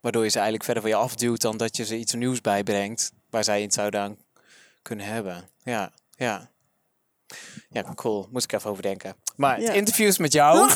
[0.00, 3.12] Waardoor je ze eigenlijk verder van je afduwt dan dat je ze iets nieuws bijbrengt
[3.30, 4.16] waar zij iets zouden aan
[4.82, 5.48] kunnen hebben.
[5.62, 6.50] Ja, ja.
[7.68, 8.28] Ja, cool.
[8.30, 9.16] Moest ik even over denken.
[9.36, 9.72] Maar Ja.
[9.72, 10.56] interviews met jou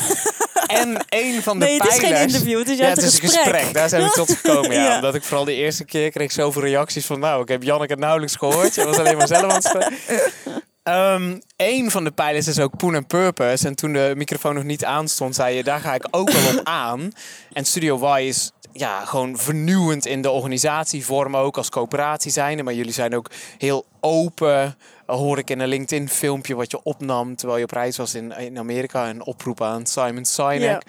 [0.69, 2.19] en een van de Nee, het is pijlers...
[2.19, 3.73] geen interview, het is ja, het een is gesprek.
[3.73, 4.83] Daar zijn we tot gekomen, ja.
[4.89, 4.95] Ja.
[4.95, 7.19] Omdat ik vooral de eerste keer kreeg zoveel reacties van...
[7.19, 8.75] Nou, ik heb Janneke nauwelijks gehoord.
[8.75, 11.41] Je was alleen maar zelf aan het spreken.
[11.55, 13.67] Een van de pijlers is ook Poon and Purpose.
[13.67, 15.63] En toen de microfoon nog niet aanstond, zei je...
[15.63, 17.11] Daar ga ik ook wel op aan.
[17.53, 22.63] En Studio Y is ja, gewoon vernieuwend in de organisatievorm ook als coöperatie zijnde.
[22.63, 24.77] Maar jullie zijn ook heel open.
[25.17, 28.31] Hoor ik in een LinkedIn filmpje wat je opnam terwijl je op reis was in,
[28.31, 29.09] in Amerika.
[29.09, 30.83] Een oproep aan Simon Sinek.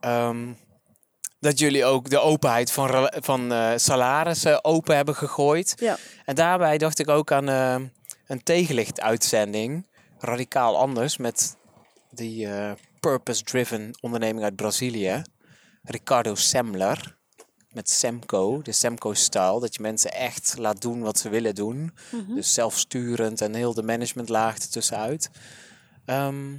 [0.00, 0.52] Ehm,
[1.40, 5.74] dat jullie ook de openheid van, van eh, salarissen open hebben gegooid.
[5.76, 5.96] Ja.
[6.24, 7.76] En daarbij dacht ik ook aan eh,
[8.26, 9.88] een tegenlicht-uitzending.
[10.18, 11.56] Radicaal anders met
[12.10, 15.22] die eh, purpose-driven onderneming uit Brazilië.
[15.82, 17.16] Ricardo Semler.
[17.72, 19.60] Met Semco, de Semco-style.
[19.60, 21.92] Dat je mensen echt laat doen wat ze willen doen.
[22.34, 25.30] Dus zelfsturend en heel de managementlaag ertussenuit.
[26.04, 26.54] Ehm,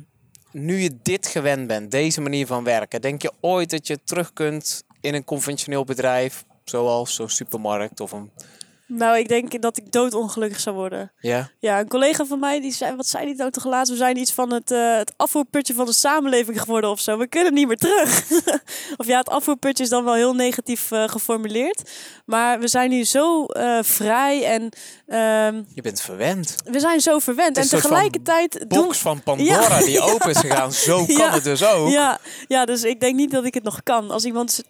[0.52, 4.34] nu je dit gewend bent, deze manier van werken, denk je ooit dat je terug
[4.34, 8.32] kunt in een conventioneel bedrijf, zoals zo'n supermarkt of een.
[8.88, 11.12] Nou, ik denk dat ik doodongelukkig zou worden.
[11.20, 13.92] Ja, Ja, een collega van mij, die zei, wat zei die nou toch laatst?
[13.92, 17.18] We zijn iets van het, eh, het afvoerputje van de samenleving geworden of zo.
[17.18, 18.24] We kunnen niet meer terug.
[18.98, 21.92] of ja, het afvoerputje is dan wel heel negatief eh, geformuleerd.
[22.26, 24.70] Maar we zijn nu zo eh, vrij en
[25.08, 26.56] ehm, je bent verwend.
[26.66, 27.58] we zijn zo verwend.
[27.58, 28.84] En tegelijkertijd doen...
[28.84, 30.72] Box van Pandora die open is gegaan.
[30.74, 31.32] Zo kan Ja.
[31.34, 31.90] het dus ook.
[31.90, 34.12] Ja, ja, dus ik denk niet dat ik het nog kan.
[34.12, 34.64] Als iemand,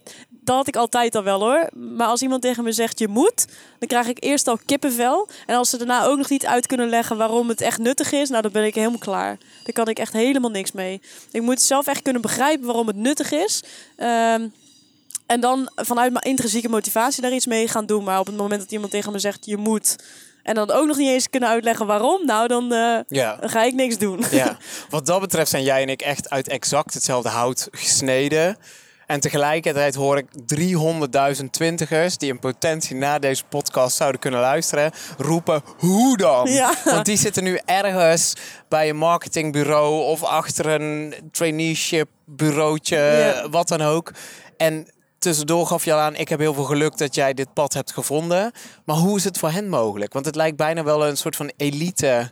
[0.44, 1.70] dat had ik altijd al wel hoor.
[1.74, 3.46] Maar als iemand tegen me zegt je moet,
[3.80, 5.28] dan krijg ik eerst al kippenvel.
[5.46, 8.30] En als ze daarna ook nog niet uit kunnen leggen waarom het echt nuttig is,
[8.30, 9.38] nou dan ben ik helemaal klaar.
[9.64, 11.02] Daar kan ik echt helemaal niks mee.
[11.32, 13.64] Ik moet zelf echt kunnen begrijpen waarom het nuttig is.
[13.98, 14.48] Ehm,
[15.26, 18.04] en dan vanuit mijn intrinsieke motivatie daar iets mee gaan doen.
[18.04, 19.96] Maar op het moment dat iemand tegen me zegt je moet.
[20.44, 23.38] En dan ook nog niet eens kunnen uitleggen waarom, nou dan, eh, Ja.
[23.42, 24.24] ga ik niks doen.
[24.32, 24.58] Ja,
[24.90, 28.58] wat dat betreft zijn jij en ik echt uit exact hetzelfde hout gesneden.
[29.14, 30.26] En tegelijkertijd hoor ik
[31.40, 36.52] 300.000 twintigers die in potentie naar deze podcast zouden kunnen luisteren, roepen hoe dan?
[36.52, 36.74] Ja.
[36.86, 38.34] Want die zitten nu ergens
[38.70, 43.50] bij een marketingbureau of achter een traineeship bureautje, Ja.
[43.50, 44.12] wat dan ook.
[44.58, 44.88] En
[45.20, 47.92] tussendoor gaf je al aan, ik heb heel veel geluk dat jij dit pad hebt
[47.92, 48.52] gevonden.
[48.86, 50.14] Maar hoe is het voor hen mogelijk?
[50.14, 52.32] Want het lijkt bijna wel een soort van elite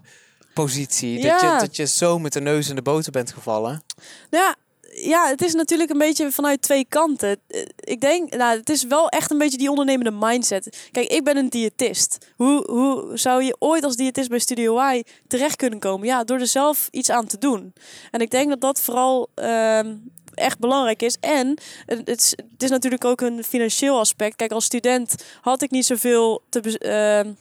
[0.53, 1.21] positie.
[1.21, 3.83] Dat, je, dat je zo met de neus in de boter bent gevallen.
[4.29, 4.55] Ja,
[4.93, 7.37] ja, het is natuurlijk een beetje vanuit twee kanten.
[7.47, 10.89] Eh, Ik denk, nou, het is wel echt een beetje die ondernemende mindset.
[10.91, 12.17] Kijk, ik ben een diëtist.
[12.35, 16.07] Hoe, hoe zou je ooit als diëtist bij Studio Y terecht kunnen komen?
[16.07, 17.73] Ja, door er zelf iets aan te doen.
[18.11, 19.95] En ik denk dat dat vooral ehm,
[20.33, 21.17] echt belangrijk is.
[21.19, 24.35] En het is, het is natuurlijk ook een financieel aspect.
[24.35, 26.77] Kijk, als student had ik niet zoveel te...
[26.77, 27.31] ehm,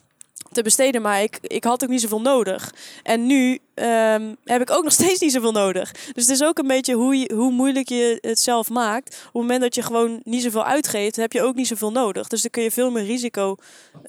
[0.53, 2.75] te besteden, maar ik, ik had ook niet zoveel nodig.
[3.03, 5.93] En nu ehm, heb ik ook nog steeds niet zoveel nodig.
[5.93, 9.09] Dus het is ook een beetje hoe, je, hoe moeilijk je het zelf maakt.
[9.09, 12.29] Op het moment dat je gewoon niet zoveel uitgeeft, heb je ook niet zoveel nodig.
[12.29, 13.57] Dus dan kun je veel meer risico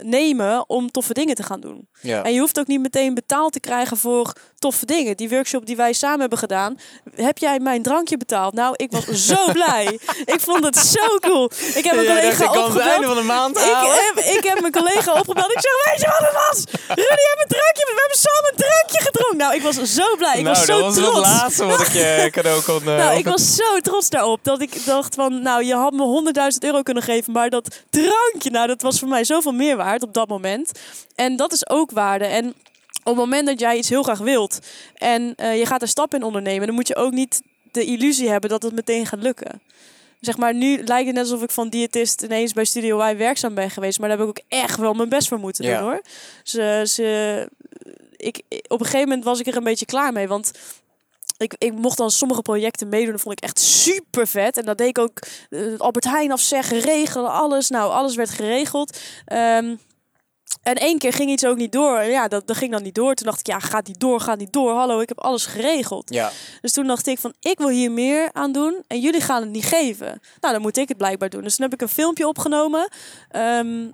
[0.01, 1.87] nemen om toffe dingen te gaan doen.
[2.01, 2.23] Ja.
[2.23, 5.17] En je hoeft ook niet meteen betaald te krijgen voor toffe dingen.
[5.17, 6.77] Die workshop die wij samen hebben gedaan,
[7.15, 8.53] heb jij mijn drankje betaald?
[8.53, 9.99] Nou, ik was zo blij.
[10.25, 11.51] ik vond het zo cool.
[11.73, 12.87] Ik heb een collega het opgebeld.
[12.87, 13.77] einde van de maand Ik
[14.13, 15.51] heb, ik heb mijn collega opgebeld.
[15.51, 16.57] Ik zeg, weet je wat het was?
[16.87, 17.83] Rudy heeft een drankje.
[17.85, 19.37] We hebben samen een drankje gedronken.
[19.37, 20.37] Nou, ik was zo blij.
[20.37, 21.15] Ik nou, was zo dat was trots.
[21.17, 22.79] het laatste wat ik je cadeau kon...
[22.79, 26.31] eh, Nou, ik was zo trots daarop dat ik dacht van, nou, je had me
[26.53, 30.03] 100.000 euro kunnen geven, maar dat drankje, nou, dat was voor mij zoveel meer waard
[30.03, 30.71] op dat moment.
[31.15, 32.25] En dat is ook waarde.
[32.25, 32.47] En
[33.03, 34.59] op het moment dat jij iets heel graag wilt
[34.93, 38.29] en eh, je gaat een stap in ondernemen, dan moet je ook niet de illusie
[38.29, 39.61] hebben dat het meteen gaat lukken.
[40.19, 43.53] Zeg maar, nu lijkt het net alsof ik van diëtist ineens bij Studio Y werkzaam
[43.53, 43.99] ben geweest.
[43.99, 45.79] Maar daar heb ik ook echt wel mijn best voor moeten Ja.
[45.79, 46.01] doen hoor.
[46.43, 47.47] Ze, ze,
[48.21, 50.27] ik, op een gegeven moment was ik er een beetje klaar mee.
[50.27, 50.51] Want
[51.37, 53.11] ik, ik mocht dan sommige projecten meedoen.
[53.11, 54.57] Dat vond ik echt super vet.
[54.57, 55.19] En dat deed ik ook
[55.49, 57.69] eh, Albert Heijn afzeggen, regelen, alles.
[57.69, 58.99] Nou, alles werd geregeld.
[59.25, 59.75] Ehm,
[60.63, 62.03] en één keer ging iets ook niet door.
[62.03, 63.13] Ja, dat, dat ging dan niet door.
[63.13, 64.71] Toen dacht ik, ja, gaat niet door, gaat niet door.
[64.71, 66.13] Hallo, ik heb alles geregeld.
[66.13, 66.31] Ja.
[66.61, 69.51] Dus toen dacht ik van, ik wil hier meer aan doen en jullie gaan het
[69.51, 70.21] niet geven.
[70.39, 71.41] Nou, dan moet ik het blijkbaar doen.
[71.41, 72.87] Dus toen heb ik een filmpje opgenomen
[73.29, 73.87] ehm,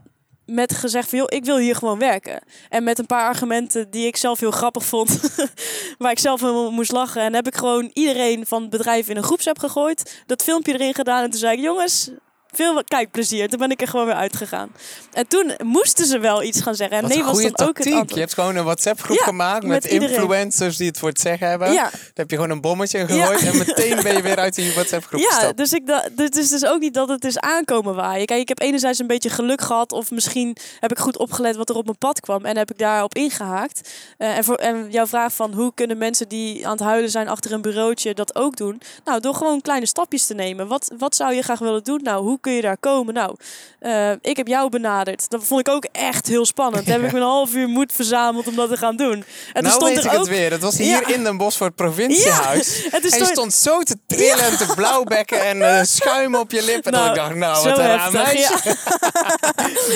[0.47, 2.41] met gezegd van, joh, ik wil hier gewoon werken.
[2.69, 5.19] En met een paar argumenten die ik zelf heel grappig vond,
[5.97, 7.21] waar ik zelf helemaal moest lachen.
[7.21, 10.93] En heb ik gewoon iedereen van het bedrijf in een groepsapp gegooid, dat filmpje erin
[10.93, 12.11] gedaan en toen zei ik, jongens,
[12.57, 13.49] veel kijkplezier.
[13.49, 14.69] Toen ben ik er gewoon weer uitgegaan.
[15.13, 16.97] En toen moesten ze wel iets gaan zeggen.
[16.97, 17.83] En Wat nee was dan ook het tactiek.
[17.93, 18.19] Je antwoord.
[18.19, 21.71] hebt gewoon een WhatsApp groep Ja, gemaakt met, influencers die het voor het zeggen hebben.
[21.71, 21.83] Ja.
[21.83, 25.05] Dan heb je gewoon een bommetje gegooid en meteen ben je weer uit die WhatsApp
[25.05, 25.57] groep Ja, gestapt.
[25.57, 28.25] dus ik dacht, dus het is dus ook niet dat het is aankomen waaien.
[28.25, 31.69] Kijk, ik heb enerzijds een beetje geluk gehad, of misschien heb ik goed opgelet wat
[31.69, 33.89] er op mijn pad kwam en heb ik daarop ingehaakt.
[34.17, 37.27] Eh, en, voor, en jouw vraag van hoe kunnen mensen die aan het huilen zijn
[37.27, 38.81] achter een bureautje dat ook doen?
[39.05, 40.67] Nou, door gewoon kleine stapjes te nemen.
[40.67, 41.99] Wat, wat zou je graag willen doen?
[42.03, 43.13] Nou, hoe kun je daar komen?
[43.13, 43.35] Nou,
[43.79, 45.29] eh, ik heb jou benaderd.
[45.29, 46.85] Dat vond ik ook echt heel spannend.
[46.85, 49.11] Daar heb ik me een half uur moed verzameld om dat te gaan doen.
[49.13, 49.23] En
[49.53, 50.51] toen nou stond weet er ik ook het weer.
[50.51, 51.13] Het was hier Ja.
[51.15, 52.83] in Den Bosch voor het provinciehuis.
[52.83, 56.35] En toen En je stond- stond zo te trillen en te blauwbekken en eh, schuim
[56.35, 56.91] op je lippen.
[56.91, 58.13] En Nou, ik dacht, nou, wat een raar.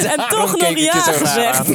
[0.03, 1.67] En toch nog ja gezegd.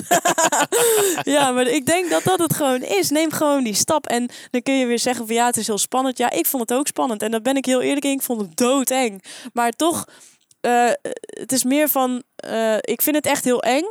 [1.35, 3.11] ja, maar ik denk dat dat het gewoon is.
[3.11, 4.07] Neem gewoon die stap.
[4.07, 6.19] En dan kun je weer zeggen van ja, het is heel spannend.
[6.19, 7.23] Ja, ik vond het ook spannend.
[7.23, 8.11] En daar ben ik heel eerlijk in.
[8.13, 9.23] Ik vond het doodeng.
[9.53, 10.05] Maar toch,
[10.67, 10.91] eh,
[11.41, 13.85] het is meer van, eh, ik vind het echt heel eng.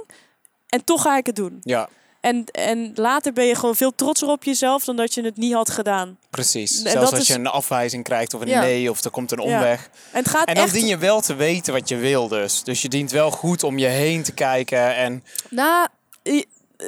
[0.68, 1.58] En toch ga ik het doen.
[1.62, 1.90] Ja,
[2.22, 5.54] En, en later ben je gewoon veel trotser op jezelf dan dat je het niet
[5.54, 6.18] had gedaan.
[6.30, 6.84] precies.
[6.84, 8.62] En Zelfs als is- je een afwijzing krijgt of een Ja.
[8.62, 9.56] nee of er komt een Ja.
[9.56, 9.90] omweg.
[10.12, 10.74] En het gaat En dan echt...
[10.74, 12.64] dien je wel te weten wat je wil dus.
[12.64, 14.96] Dus je dient wel goed om je heen te kijken.
[14.96, 15.88] En Nou,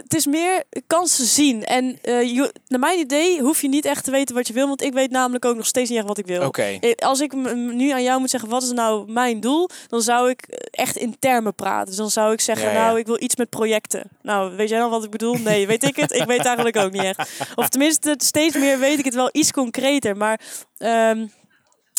[0.04, 1.64] het is meer kansen zien.
[1.66, 4.68] En eh, je- naar mijn idee hoef je niet echt te weten wat je wil.
[4.68, 6.46] Want ik weet namelijk ook nog steeds niet echt wat ik wil.
[6.46, 9.70] oké, Eh, Als ik nu aan jou moet zeggen, wat is nou mijn doel?
[9.88, 10.42] Dan zou ik
[10.72, 11.88] echt in termen praten.
[11.88, 12.86] Dus dan zou ik zeggen, Ja, ja.
[12.86, 14.10] nou, ik wil iets met projecten.
[14.22, 15.34] Nou, weet jij dan wat ik bedoel?
[15.34, 16.12] Nee, weet ik het?
[16.12, 17.30] Ik weet eigenlijk ook niet echt.
[17.56, 20.18] Of tenminste, steeds meer weet ik het wel iets concreter.
[20.18, 20.40] Maar
[20.78, 21.26] ehm,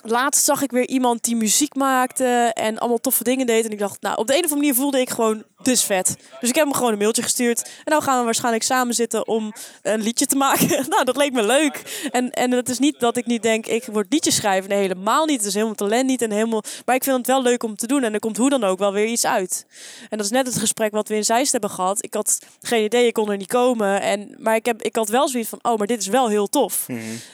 [0.04, 3.64] laatst zag ik weer iemand die muziek maakte en allemaal toffe dingen deed.
[3.64, 6.16] En ik dacht, nou, op de een of andere manier voelde ik gewoon, is vet.
[6.40, 7.62] Dus ik heb hem gewoon een mailtje gestuurd.
[7.62, 10.88] En nou gaan we waarschijnlijk samen zitten om een liedje te maken.
[10.88, 12.08] nou, dat leek me leuk.
[12.10, 14.70] En, en het is niet dat ik niet denk, ik word liedjes schrijven.
[14.70, 15.36] Nee, helemaal niet.
[15.38, 16.22] Het is helemaal talent niet.
[16.22, 16.62] En helemaal...
[16.84, 18.02] Maar ik vind het wel leuk om te doen.
[18.02, 19.66] En er komt hoe dan ook wel weer iets uit.
[20.08, 22.04] En dat is net het gesprek wat we in Zeist hebben gehad.
[22.04, 24.00] Ik had geen idee, ik kon er niet komen.
[24.00, 26.46] En, maar ik, heb, ik had wel zoiets van, oh, maar dit is wel heel
[26.46, 26.86] tof.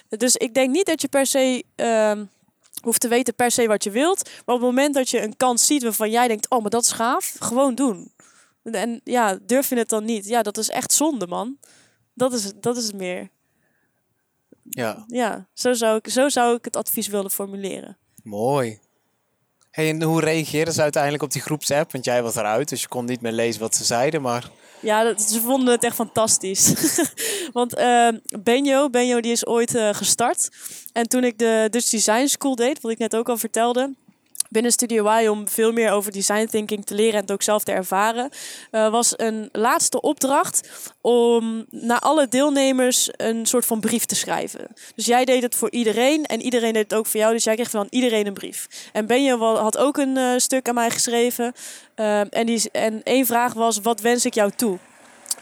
[0.09, 1.65] Dus ik denk niet dat je per se...
[1.77, 2.25] ehm,
[2.85, 4.25] hoeft te weten per se wat je wilt.
[4.25, 6.85] Maar op het moment dat je een kans ziet waarvan jij denkt, oh, maar dat
[6.85, 8.13] is gaaf, gewoon doen.
[8.63, 10.27] En ja, durf je het dan niet?
[10.27, 11.59] Ja, dat is echt zonde, man.
[12.15, 13.29] Dat is, dat is het meer.
[14.71, 17.97] ja, Ja, zo zou, ik, zo zou ik het advies willen formuleren.
[18.23, 18.81] mooi.
[19.75, 21.93] Hey, en hoe reageerden ze uiteindelijk op die groepsapp?
[21.93, 24.23] Want jij was eruit, dus je kon niet meer lezen wat ze zeiden.
[24.23, 24.51] Maar
[24.81, 26.73] Ja, dat, ze vonden het echt fantastisch.
[27.53, 28.09] Want eh,
[28.43, 30.49] Benjo, Benjo die is ooit eh, gestart.
[30.93, 33.95] En toen ik de Dutch Design School deed, wat ik net ook al vertelde...
[34.55, 37.65] binnen Studio Y om veel meer over design thinking te leren en het ook zelf
[37.65, 38.31] te ervaren,
[38.71, 40.69] eh, was een laatste opdracht
[41.01, 44.67] om naar alle deelnemers een soort van brief te schrijven.
[44.95, 47.55] Dus jij deed het voor iedereen en iedereen deed het ook voor jou, dus jij
[47.55, 48.91] kreeg van iedereen een brief.
[48.93, 51.53] En Benjo had ook een eh, stuk aan mij geschreven
[51.95, 54.79] eh, en, die, en één vraag was, wat wens ik jou toe?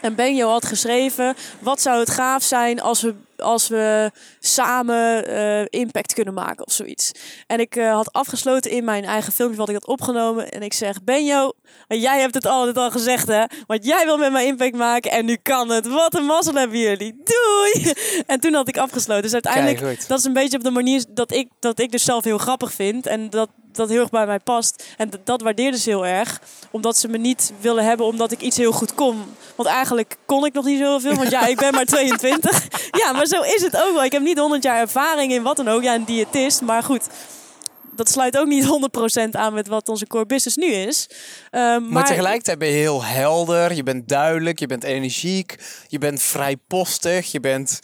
[0.01, 5.65] En Benjo had geschreven, wat zou het gaaf zijn als we, als we samen eh,
[5.69, 7.11] impact kunnen maken of zoiets.
[7.47, 10.51] En ik eh, had afgesloten in mijn eigen filmpje wat ik had opgenomen.
[10.51, 11.53] En ik zeg, Benjo,
[11.87, 13.43] jij hebt het altijd al gezegd hè.
[13.67, 15.87] Want jij wil met mij impact maken en nu kan het.
[15.87, 17.21] Wat een mazzel hebben jullie.
[17.23, 17.93] Doei!
[18.27, 19.23] En toen had ik afgesloten.
[19.23, 22.03] Dus uiteindelijk, Kijk, dat is een beetje op de manier dat ik, dat ik dus
[22.03, 23.05] zelf heel grappig vind.
[23.05, 24.83] En dat dat heel erg bij mij past.
[24.97, 26.41] En dat, waardeerden ze heel erg.
[26.71, 29.23] Omdat ze me niet willen hebben omdat ik iets heel goed kon.
[29.55, 31.15] Want eigenlijk kon ik nog niet zoveel.
[31.15, 32.67] Want ja, ik ben maar 22.
[32.91, 34.03] Ja, maar zo is het ook wel.
[34.03, 35.83] Ik heb niet 100 jaar ervaring in wat dan ook.
[35.83, 36.61] Ja, een diëtist.
[36.61, 37.07] Maar goed,
[37.95, 41.09] dat sluit ook niet 100% aan met wat onze core business nu is.
[41.49, 45.55] Eh, maar, Maar, tegelijkertijd ben je heel helder, je bent duidelijk, je bent energiek,
[45.87, 47.79] je bent vrijpostig, je bent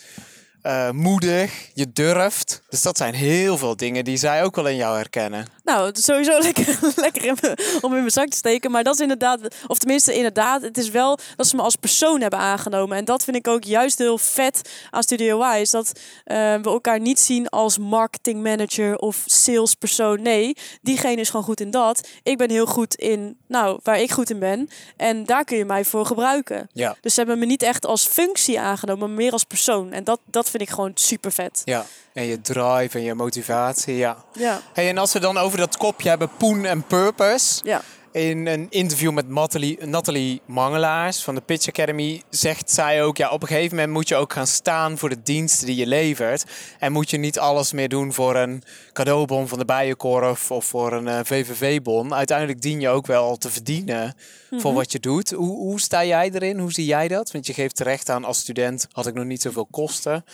[0.61, 2.61] eh, moedig, je durft.
[2.69, 5.45] Dus dat zijn heel veel dingen die zij ook wel in jou herkennen.
[5.63, 7.37] Nou, het is sowieso lekker, lekker in
[7.81, 8.71] om in mijn zak te steken.
[8.71, 12.21] Maar dat is inderdaad, of tenminste inderdaad, het is wel dat ze me als persoon
[12.21, 12.97] hebben aangenomen.
[12.97, 15.59] En dat vind ik ook juist heel vet aan Studio Y.
[15.59, 15.91] Is dat
[16.23, 20.21] eh, we elkaar niet zien als marketingmanager of salespersoon.
[20.21, 22.07] Nee, diegene is gewoon goed in dat.
[22.23, 24.69] Ik ben heel goed in, nou, waar ik goed in ben.
[24.97, 26.69] En daar kun je mij voor gebruiken.
[26.73, 26.95] Ja.
[27.01, 29.91] Dus ze hebben me niet echt als functie aangenomen, maar meer als persoon.
[29.91, 31.61] En dat, dat dat vind ik gewoon super vet.
[31.65, 34.17] Ja, en je drive en je motivatie, ja.
[34.33, 37.59] Ja, Hey, en als we dan over dat kopje hebben, Poen en Purpose.
[37.63, 37.81] ja.
[38.11, 43.17] In een interview met Nathalie, Nathalie Mangelaars van de Pitch Academy zegt zij ook...
[43.17, 45.87] Ja, op een gegeven moment moet je ook gaan staan voor de diensten die je
[45.87, 46.45] levert.
[46.79, 50.93] En moet je niet alles meer doen voor een cadeaubon van de Bijenkorf of voor
[50.93, 52.13] een eh, VVV-bon.
[52.13, 54.15] Uiteindelijk dien je ook wel te verdienen
[54.51, 55.31] voor wat je doet.
[55.31, 56.59] Hoe, hoe sta jij erin?
[56.59, 57.31] Hoe zie jij dat?
[57.31, 60.25] Want je geeft terecht aan als student had ik nog niet zoveel kosten.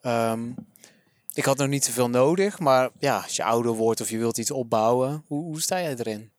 [0.00, 0.42] Ehm,
[1.32, 4.38] ik had nog niet zoveel nodig, maar ja, als je ouder wordt of je wilt
[4.38, 6.32] iets opbouwen, hoe, hoe sta jij erin?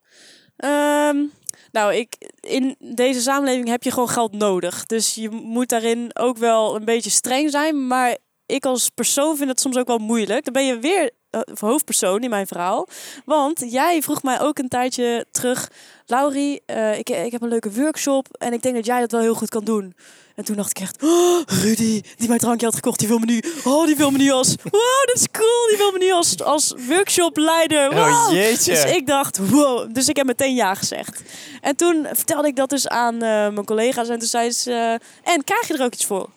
[0.58, 1.24] Ehm,
[1.72, 4.86] nou, ik, in deze samenleving heb je gewoon geld nodig.
[4.86, 7.88] Dus je moet daarin ook wel een beetje streng zijn.
[7.88, 10.44] Maar ik als persoon vind het soms ook wel moeilijk.
[10.44, 12.88] Dan ben je weer eh, hoofdpersoon in mijn verhaal.
[13.26, 15.72] Want jij vroeg mij ook een tijdje terug...
[16.06, 19.22] Laurie, eh, ik, ik heb een leuke workshop en ik denk dat jij dat wel
[19.22, 19.96] heel goed kan doen.
[20.36, 23.26] En toen dacht ik echt, oh, Rudy, die mijn drankje had gekocht, die wil me
[23.26, 26.12] nu, oh, die wil me nu als, wow, dat is cool, die wil me nu
[26.12, 27.90] als, als workshopleider.
[27.90, 28.34] Oh, Wow.
[28.36, 28.72] jeetje.
[28.72, 31.22] Dus ik dacht, wow, dus ik heb meteen ja gezegd.
[31.62, 35.34] En toen vertelde ik dat dus aan eh, mijn collega's en toen zei ze, eh,
[35.34, 36.30] en krijg je er ook iets voor?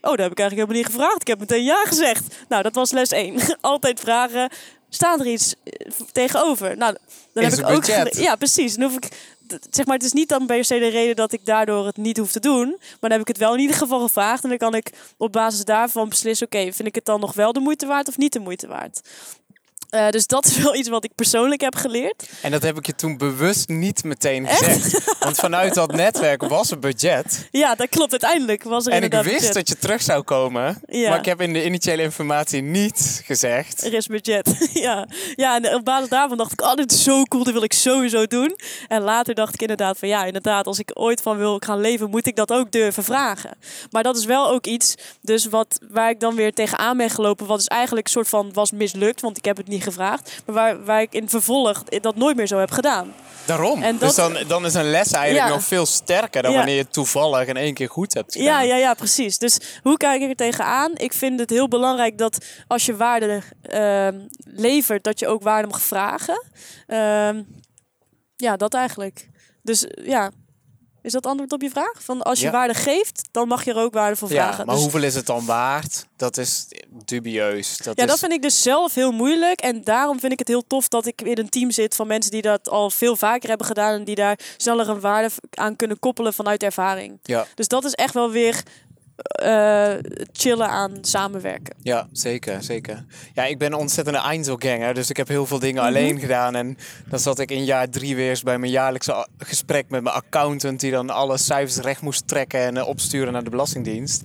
[0.00, 1.20] Oh, dat heb ik eigenlijk helemaal niet gevraagd.
[1.20, 2.36] Ik heb meteen ja gezegd.
[2.48, 3.40] Nou, dat was les 1.
[3.60, 4.50] Altijd vragen.
[4.88, 6.76] Staat er iets eh, tegenover?
[6.76, 6.96] Nou,
[7.32, 7.84] dan heb ik ook.
[8.10, 8.74] Ja, precies.
[8.74, 9.08] Dan hoef ik.
[9.70, 12.16] Zeg maar, het is niet dan per se de reden dat ik daardoor het niet
[12.16, 12.68] hoef te doen.
[12.68, 14.42] Maar dan heb ik het wel in ieder geval gevraagd.
[14.42, 17.52] En dan kan ik op basis daarvan beslissen: oké, vind ik het dan nog wel
[17.52, 19.00] de moeite waard of niet de moeite waard?
[19.94, 22.28] Eh, dus dat is wel iets wat ik persoonlijk heb geleerd.
[22.42, 25.16] En dat heb ik je toen bewust niet meteen gezegd.
[25.18, 27.48] Want vanuit dat netwerk was er budget.
[27.50, 28.10] Ja, dat klopt.
[28.10, 29.54] Uiteindelijk was er En ik wist budget.
[29.54, 30.82] dat je terug zou komen.
[30.86, 31.08] Ja.
[31.08, 33.84] Maar ik heb in de initiële informatie niet gezegd.
[33.84, 34.68] Er is budget.
[34.86, 35.08] ja.
[35.34, 37.72] ja, en op basis daarvan dacht ik, oh, dit is zo cool, dit wil ik
[37.72, 38.56] sowieso doen.
[38.88, 42.10] En later dacht ik inderdaad van, ja, inderdaad, als ik ooit van wil gaan leven,
[42.10, 43.56] moet ik dat ook durven vragen.
[43.90, 47.46] Maar dat is wel ook iets, dus wat, waar ik dan weer tegenaan ben gelopen,
[47.46, 50.42] wat dus eigenlijk een soort van was mislukt, want ik heb het niet gevraagd.
[50.46, 53.14] Maar waar, waar ik in vervolg dat nooit meer zo heb gedaan.
[53.46, 53.82] Daarom.
[53.82, 55.54] En Dus dan, dan is een les eigenlijk Ja.
[55.54, 56.56] nog veel sterker dan Ja.
[56.56, 58.46] wanneer je het toevallig in één keer goed hebt gedaan.
[58.48, 59.38] Ja, ja, ja, precies.
[59.38, 60.90] Dus hoe kijk ik er tegenaan?
[60.94, 65.68] Ik vind het heel belangrijk dat als je waarde ehm, levert, dat je ook waarde
[65.68, 66.44] mag vragen.
[66.86, 67.42] Ehm,
[68.36, 69.28] ja, dat eigenlijk.
[69.62, 70.30] Dus ja,
[71.04, 71.92] is dat antwoord op je vraag?
[71.98, 72.52] Van als je Ja.
[72.52, 74.66] waarde geeft, dan mag je er ook waarde voor Ja, vragen.
[74.66, 76.06] maar Dus- hoeveel is het dan waard?
[76.16, 76.66] Dat is
[77.04, 77.76] dubieus.
[77.76, 78.08] Dat ja, is...
[78.10, 79.60] dat vind ik dus zelf heel moeilijk.
[79.60, 82.30] En daarom vind ik het heel tof dat ik in een team zit van mensen
[82.30, 83.94] die dat al veel vaker hebben gedaan.
[83.94, 87.18] En die daar sneller een waarde aan kunnen koppelen vanuit ervaring.
[87.22, 88.62] Ja, Dus dat is echt wel weer
[89.16, 89.92] eh,
[90.32, 91.74] chillen aan samenwerken.
[91.82, 93.04] ja, zeker, zeker.
[93.34, 95.86] Ja, ik ben een ontzettende Einzelganger, dus ik heb heel veel dingen Mhm.
[95.94, 96.54] alleen gedaan.
[96.54, 96.76] En
[97.08, 100.80] dan zat ik in jaar drie weer eens bij mijn jaarlijkse gesprek met mijn accountant,
[100.80, 104.22] die dan alle cijfers recht moest trekken en eh, opsturen naar de Belastingdienst.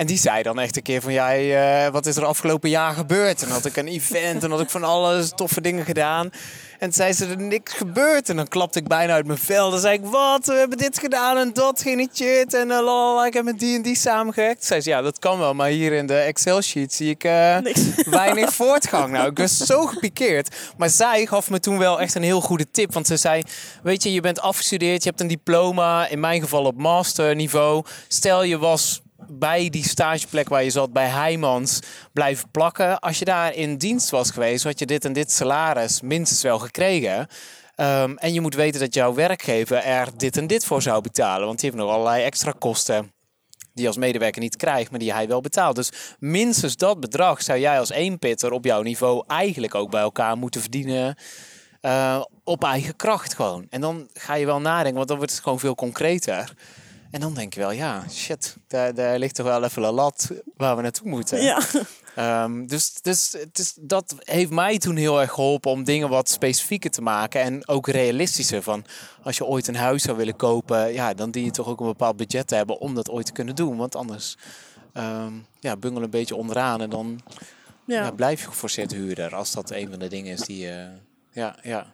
[0.00, 2.70] En die zei dan echt een keer van, ja, hey, eh, wat is er afgelopen
[2.70, 3.42] jaar gebeurd?
[3.42, 6.30] En had ik een event en had ik van alles toffe dingen gedaan.
[6.78, 8.28] En zei ze, er niks gebeurd.
[8.28, 9.70] En dan klapte ik bijna uit mijn vel.
[9.70, 12.54] Dan zei ik, wat, we hebben dit gedaan en dat, geen shit.
[12.54, 14.64] En uh, lalala, ik heb met die en die samengewerkt.
[14.64, 15.54] Zei ze, ja, dat kan wel.
[15.54, 17.82] Maar hier in de Excel-sheet zie ik eh, Niks.
[18.20, 19.12] weinig voortgang.
[19.12, 20.56] Nou, ik was zo gepikeerd.
[20.76, 22.92] Maar zij gaf me toen wel echt een heel goede tip.
[22.92, 23.42] Want ze zei,
[23.82, 26.08] weet je, je bent afgestudeerd, je hebt een diploma.
[26.08, 27.84] In mijn geval op masterniveau.
[28.08, 29.00] Stel, je was
[29.32, 31.80] bij die stageplek waar je zat bij Heijmans
[32.12, 32.98] blijven plakken.
[32.98, 36.58] Als je daar in dienst was geweest, had je dit en dit salaris minstens wel
[36.58, 37.26] gekregen.
[37.74, 41.46] Ehm, en je moet weten dat jouw werkgever er dit en dit voor zou betalen.
[41.46, 43.12] Want die heeft nog allerlei extra kosten
[43.74, 45.76] die als medewerker niet krijgt, maar die hij wel betaalt.
[45.76, 50.36] Dus minstens dat bedrag zou jij als eenpitter op jouw niveau eigenlijk ook bij elkaar
[50.36, 51.16] moeten verdienen.
[51.80, 53.66] eh, op eigen kracht gewoon.
[53.70, 56.54] En dan ga je wel nadenken, want dan wordt het gewoon veel concreter.
[57.10, 60.30] En dan denk je wel, ja, shit, daar, daar ligt toch wel even een lat
[60.56, 61.42] waar we naartoe moeten.
[61.42, 61.60] Ja.
[62.14, 66.28] Ehm, dus dus het is, dat heeft mij toen heel erg geholpen om dingen wat
[66.28, 67.40] specifieker te maken.
[67.40, 68.62] En ook realistischer.
[68.62, 68.84] Van
[69.22, 71.86] als je ooit een huis zou willen kopen, ja, dan dien je toch ook een
[71.86, 73.76] bepaald budget te hebben om dat ooit te kunnen doen.
[73.76, 74.36] Want anders
[74.92, 77.20] ehm ja, bungel een beetje onderaan en dan
[77.84, 78.02] ja.
[78.02, 78.10] Ja.
[78.10, 79.34] blijf je geforceerd huurder.
[79.34, 80.70] Als dat een van de dingen is die.
[80.70, 80.86] eh,
[81.32, 81.92] ja, ja.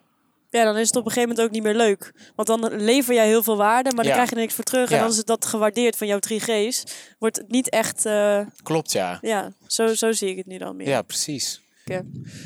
[0.56, 2.12] Ja, dan is het op een gegeven moment ook niet meer leuk.
[2.34, 4.12] Want dan lever jij heel veel waarde, maar dan Ja.
[4.12, 4.88] krijg je er niks voor terug.
[4.88, 4.94] Ja.
[4.96, 6.84] En dan is het dat gewaardeerd van jouw 3G's.
[7.18, 8.06] Wordt het niet echt...
[8.06, 9.18] eh, Klopt, ja.
[9.22, 10.88] ja, zo, zo zie ik het nu dan meer.
[10.88, 11.60] Ja, precies.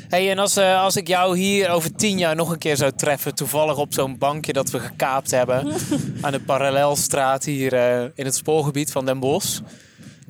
[0.09, 2.91] Hey, en als, eh, als ik jou hier over tien jaar nog een keer zou
[2.95, 5.73] treffen, toevallig op zo'n bankje dat we gekaapt hebben
[6.21, 9.59] aan de parallelstraat hier eh, in het spoorgebied van Den Bosch,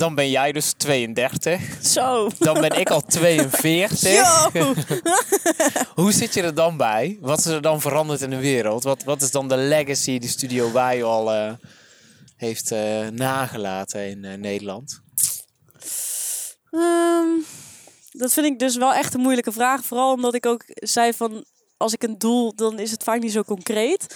[0.02, 1.86] dan ben jij dus 32.
[1.86, 2.30] Zo.
[2.40, 4.54] Dan ben ik al 42.
[4.54, 4.74] Yo!
[6.02, 7.18] Hoe zit je er dan bij?
[7.20, 8.84] Wat is er dan veranderd in de wereld?
[8.84, 11.54] Wat, wat is dan de legacy die Studio Wij al eh,
[12.36, 15.02] heeft eh, nagelaten in eh, Nederland?
[16.72, 17.28] Ehm,
[18.12, 19.86] dat vind ik dus wel echt een moeilijke vraag.
[19.86, 21.46] Vooral omdat ik ook zei van...
[21.78, 24.16] Als ik een doel, dan is het vaak niet zo concreet.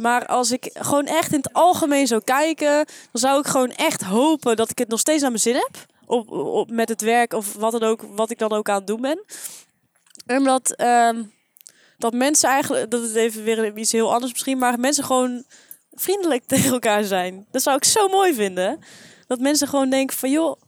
[0.00, 2.74] Maar als ik gewoon echt in het algemeen zou kijken...
[2.84, 5.86] dan zou ik gewoon echt hopen dat ik het nog steeds naar mijn zin heb.
[6.06, 8.86] Op, op, met het werk of wat, dan ook, wat ik dan ook aan het
[8.86, 9.24] doen ben.
[10.26, 11.22] En dat, ehm,
[11.98, 12.90] dat mensen eigenlijk...
[12.90, 14.58] Dat is even weer iets heel anders misschien.
[14.58, 15.44] Maar mensen gewoon
[15.92, 17.46] vriendelijk tegen elkaar zijn.
[17.50, 18.80] Dat zou ik zo mooi vinden.
[19.26, 20.30] Dat mensen gewoon denken van...
[20.30, 20.60] joh,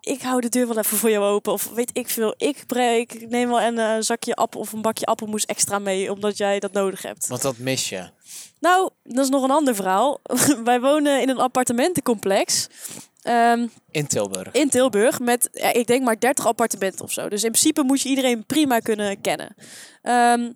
[0.00, 1.52] ik hou de deur wel even voor jou open.
[1.52, 4.82] Of weet ik veel, ik, breek, ik neem wel een eh, zakje appel of een
[4.82, 7.26] bakje appelmoes extra mee, omdat jij dat nodig hebt.
[7.26, 8.10] Want dat mis je.
[8.60, 10.20] Nou, dat is nog een ander verhaal.
[10.64, 12.66] Wij wonen in een appartementencomplex.
[13.22, 14.52] ehm, In Tilburg.
[14.52, 17.28] in Tilburg met, ja, ik denk maar 30 appartementen of zo.
[17.28, 19.54] Dus in principe moet je iedereen prima kunnen kennen.
[20.02, 20.52] Ehm,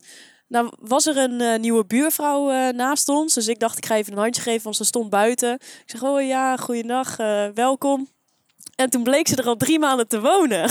[0.49, 3.34] nou was er een eh, nieuwe buurvrouw eh, naast ons.
[3.34, 5.55] Dus ik dacht, ik ga even een handje geven, want ze stond buiten.
[5.55, 7.16] Ik zeg, oh ja, goeiedag,
[7.55, 8.09] welkom.
[8.75, 10.70] En toen bleek ze er al drie maanden te wonen.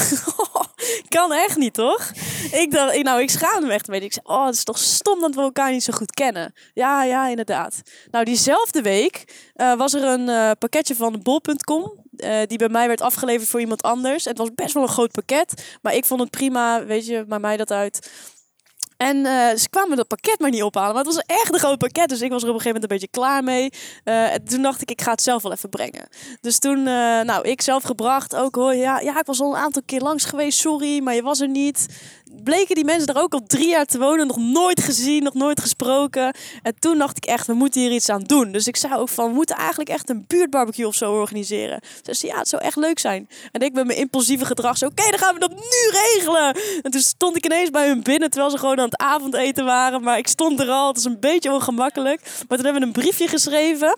[1.09, 2.11] kan echt niet, toch?
[2.51, 4.19] Ik dacht, nou, ik schaamde me echt een beetje.
[4.19, 6.53] Ik oh, het is toch stom dat we elkaar niet zo goed kennen.
[6.73, 7.81] Ja, ja, inderdaad.
[8.11, 9.23] Nou, diezelfde week
[9.53, 12.05] eh, was er een eh, pakketje van bol.com.
[12.17, 14.25] eh, die bij mij werd afgeleverd voor iemand anders.
[14.25, 15.77] Het was best wel een groot pakket.
[15.81, 16.85] Maar ik vond het prima.
[16.85, 18.11] Weet je, maar mij dat uit.
[19.01, 20.93] En eh, ze kwamen dat pakket maar niet ophalen.
[20.93, 22.09] Maar het was echt een groot pakket.
[22.09, 23.69] Dus ik was er op een gegeven moment een beetje klaar mee.
[24.03, 26.07] Eh, en toen dacht ik, ik ga het zelf wel even brengen.
[26.41, 28.75] Dus toen, eh, nou, ik zelf gebracht ook hoor.
[28.75, 30.59] Ja, ja, ik was al een aantal keer langs geweest.
[30.59, 31.85] Sorry, maar je was er niet.
[32.43, 34.27] Bleken die mensen er ook al drie jaar te wonen.
[34.27, 36.35] Nog nooit gezien, nog nooit gesproken.
[36.61, 38.51] En toen dacht ik echt, we moeten hier iets aan doen.
[38.51, 41.79] Dus ik zei ook van, we moeten eigenlijk echt een buurtbarbecue of zo organiseren.
[42.01, 43.29] Ze zei, ja, het zou echt leuk zijn.
[43.51, 46.55] En ik met mijn impulsieve gedrag zo, oké, dan gaan we dat nu regelen.
[46.81, 50.03] En toen stond ik ineens bij hun binnen, terwijl ze gewoon aan het avondeten waren.
[50.03, 52.21] Maar ik stond er al, het is een beetje ongemakkelijk.
[52.47, 53.97] Maar toen hebben we een briefje geschreven.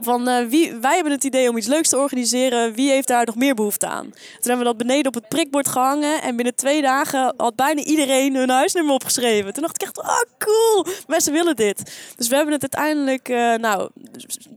[0.00, 2.74] Van eh, wie, wij hebben het idee om iets leuks te organiseren.
[2.74, 4.04] Wie heeft daar nog meer behoefte aan?
[4.10, 6.22] Toen hebben we dat beneden op het prikbord gehangen.
[6.22, 9.52] En binnen twee dagen had bijna iedereen hun huisnummer opgeschreven.
[9.52, 11.92] Toen dacht ik echt, oh cool, mensen willen dit.
[12.16, 13.88] Dus we hebben het uiteindelijk, eh, nou,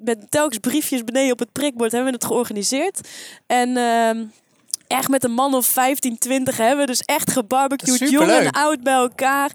[0.03, 3.07] met telkens briefjes beneden op het prikbord hebben we het georganiseerd.
[3.47, 4.23] En ehm,
[4.87, 8.09] echt met een man of 15, 20 hebben we dus echt gebarbecued.
[8.09, 9.51] Jong en oud bij elkaar.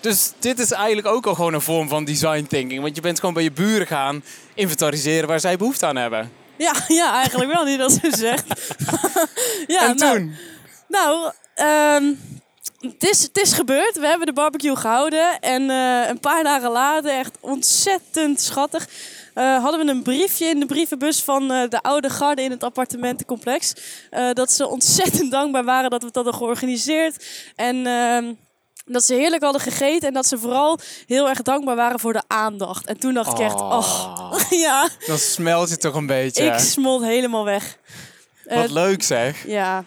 [0.00, 2.82] Dus dit is eigenlijk ook al gewoon een vorm van design thinking.
[2.82, 4.22] Want je bent gewoon bij je buren gaan
[4.56, 6.30] inventariseren waar zij behoefte aan hebben.
[6.56, 8.74] Ja, ja eigenlijk wel, niet dat zo zegt.
[9.66, 10.34] ja, en nou, toen?
[10.88, 12.14] Nou, ehm,
[12.80, 13.98] het, is, het is gebeurd.
[13.98, 15.40] We hebben de barbecue gehouden.
[15.40, 18.88] En eh, een paar dagen later, echt ontzettend schattig...
[19.34, 22.64] eh, hadden we een briefje in de brievenbus van eh, de oude garde in het
[22.64, 23.72] appartementencomplex.
[24.32, 27.26] Dat ze ontzettend dankbaar waren dat we het hadden georganiseerd.
[27.56, 28.32] En ehm,
[28.86, 30.08] dat ze heerlijk hadden gegeten.
[30.08, 32.86] En dat ze vooral heel erg dankbaar waren voor de aandacht.
[32.86, 36.44] En toen dacht ik echt, oh, ja, Dan smelt je toch een beetje.
[36.44, 37.78] ik smolt helemaal weg.
[38.44, 39.46] Eh, Wat leuk zeg.
[39.46, 39.84] ja,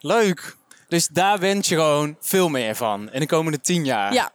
[0.00, 0.56] Leuk.
[0.88, 4.12] Dus daar wens je gewoon veel meer van in de komende tien jaar.
[4.12, 4.30] Ja.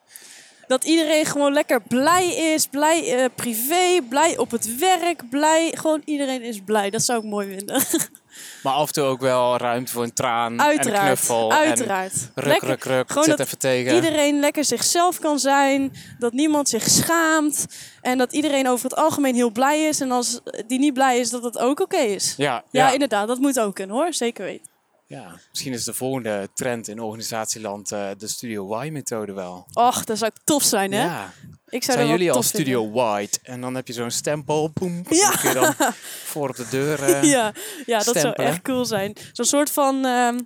[0.68, 2.68] Dat iedereen gewoon lekker blij is.
[2.68, 5.72] Blij eh, privé, blij op het werk, blij.
[5.76, 6.90] Gewoon iedereen is blij.
[6.90, 7.82] Dat zou ik mooi vinden.
[8.64, 11.52] Maar af en toe ook wel ruimte voor een traan en een knuffel.
[11.52, 12.14] Uiteraard.
[12.14, 13.08] En ruk, Lekker- ruk, ruk.
[13.10, 13.96] gewoon Zit dat even tegen.
[13.96, 15.92] Iedereen lekker zichzelf kan zijn.
[16.20, 17.66] Dat niemand zich schaamt.
[18.02, 20.00] En dat iedereen over het algemeen heel blij is.
[20.02, 22.34] En als die niet blij is, dat het ook oké is.
[22.38, 22.94] Ja, Ja, ja.
[22.94, 23.28] inderdaad.
[23.28, 24.14] Dat moet ook kunnen hoor.
[24.14, 24.70] Zeker weten.
[25.08, 25.40] ja.
[25.50, 29.66] Misschien is de volgende trend in organisatieland eh, de Studio Y-methode wel.
[29.74, 31.04] Och, dat zou tof zijn hè.
[31.04, 31.32] Ja.
[31.76, 32.62] Ik zou Zijn jullie al tof vinden.
[32.72, 33.40] Studio White?
[33.44, 34.72] En dan heb je zo'n stempel.
[34.74, 35.30] Boem, Ja.
[35.30, 35.74] Dan kun je dan
[36.32, 37.04] voor op de deur.
[37.04, 37.54] eh, ja,
[37.86, 39.14] ja, dat zou echt cool zijn.
[39.32, 40.40] Zo'n soort van, ehm,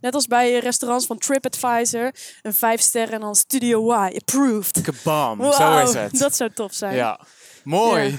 [0.00, 2.10] net als bij restaurants van TripAdvisor,
[2.42, 4.80] een vijf sterren en dan Studio Y, approved.
[4.80, 6.18] Kabam, zo Wauw, is het.
[6.18, 6.94] Dat zou tof zijn.
[6.94, 7.20] Ja,
[7.64, 8.10] mooi.
[8.10, 8.18] Ja.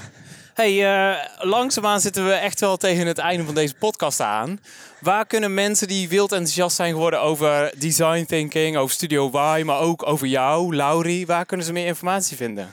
[0.54, 4.60] Hey, eh, langzaamaan zitten we echt wel tegen het einde van deze podcast aan.
[5.00, 9.78] Waar kunnen mensen die wild enthousiast zijn geworden over design thinking, over Studio Y, maar
[9.80, 12.72] ook over jou, Laurie, waar kunnen ze meer informatie vinden?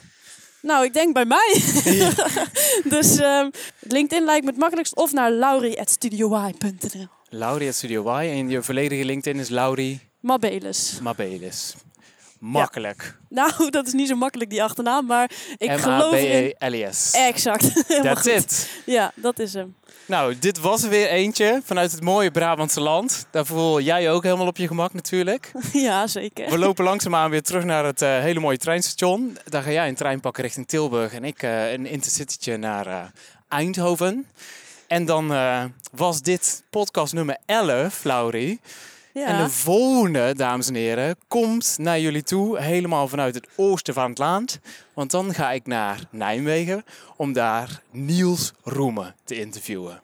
[0.62, 1.62] Nou, ik denk bij mij.
[2.94, 7.08] dus ehm, LinkedIn lijkt me het makkelijkst of naar laurie.studioy.nl.
[7.28, 10.98] Laurie at Studio Y en je volledige LinkedIn is Laurie Mabelis.
[11.02, 11.74] Mabelis.
[12.40, 13.18] Makkelijk.
[13.28, 16.54] Nou, dat is niet zo makkelijk die achternaam, maar ik geloof in...
[17.14, 17.88] Exact.
[18.02, 18.70] That's it.
[18.86, 19.74] Ja, dat is hem.
[20.06, 23.26] Nou, dit was er weer eentje vanuit het mooie Brabantse land.
[23.30, 25.52] Daar voel jij ook helemaal op je gemak natuurlijk.
[25.72, 26.50] Ja, zeker.
[26.50, 29.38] We lopen langzaamaan weer terug naar het eh, hele mooie treinstation.
[29.44, 33.02] Daar ga jij een trein pakken richting Tilburg en ik eh, een intercitytje naar eh,
[33.48, 34.26] Eindhoven.
[34.86, 35.26] En dan
[35.92, 38.60] was dit podcast nummer 11, Laurie.
[39.20, 39.26] Ja.
[39.26, 44.08] En de volgende, dames en heren, komt naar jullie toe helemaal vanuit het oosten van
[44.08, 44.58] het land.
[44.94, 46.84] Want dan ga ik naar Nijmegen
[47.16, 50.00] om daar Niels Roemen te interviewen.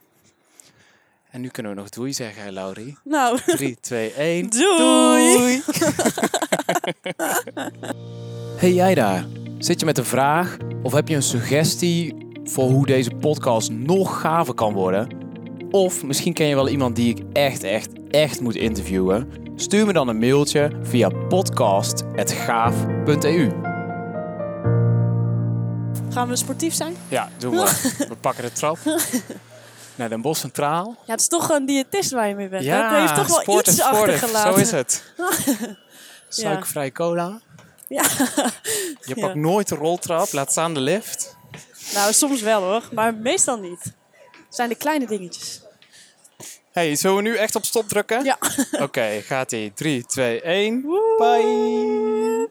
[1.30, 2.96] En nu kunnen we nog doei zeggen, hè, Laurie.
[3.04, 4.50] Nou, 3, 2, 1.
[4.50, 5.62] Doei!
[8.60, 9.26] hey jij daar,
[9.58, 12.14] zit je met een vraag of heb je een suggestie
[12.44, 15.25] voor hoe deze podcast nog gaver kan worden?
[15.70, 19.28] Of misschien ken je wel iemand die ik echt, echt, echt moet interviewen?
[19.56, 23.50] Stuur me dan een mailtje via podcast.gaaf.eu.
[26.10, 26.96] gaan we sportief zijn?
[27.08, 27.64] Ja, doen we.
[28.08, 28.78] We pakken de trap
[29.94, 30.96] naar Den Bosch Centraal.
[31.06, 32.64] Ja, het is toch een diëtist waar je mee bent.
[32.64, 34.14] Ja, het heeft toch wel sport iets en sportig.
[34.14, 34.54] achtergelaten.
[34.54, 35.12] Zo is het.
[36.28, 37.40] Suikervrij cola.
[37.88, 38.02] Ja.
[39.00, 39.20] Je Ja.
[39.20, 41.36] pakt nooit de roltrap, laat staan de lift.
[41.94, 43.92] Nou, soms wel hoor, maar meestal niet.
[44.48, 45.60] Zijn de kleine dingetjes.
[46.72, 48.24] Hey, zullen we nu echt op stop drukken?
[48.24, 48.38] Ja.
[48.80, 49.72] Oké, gaat ie.
[49.74, 50.80] 3, 2, 1.
[51.18, 52.48] Bye.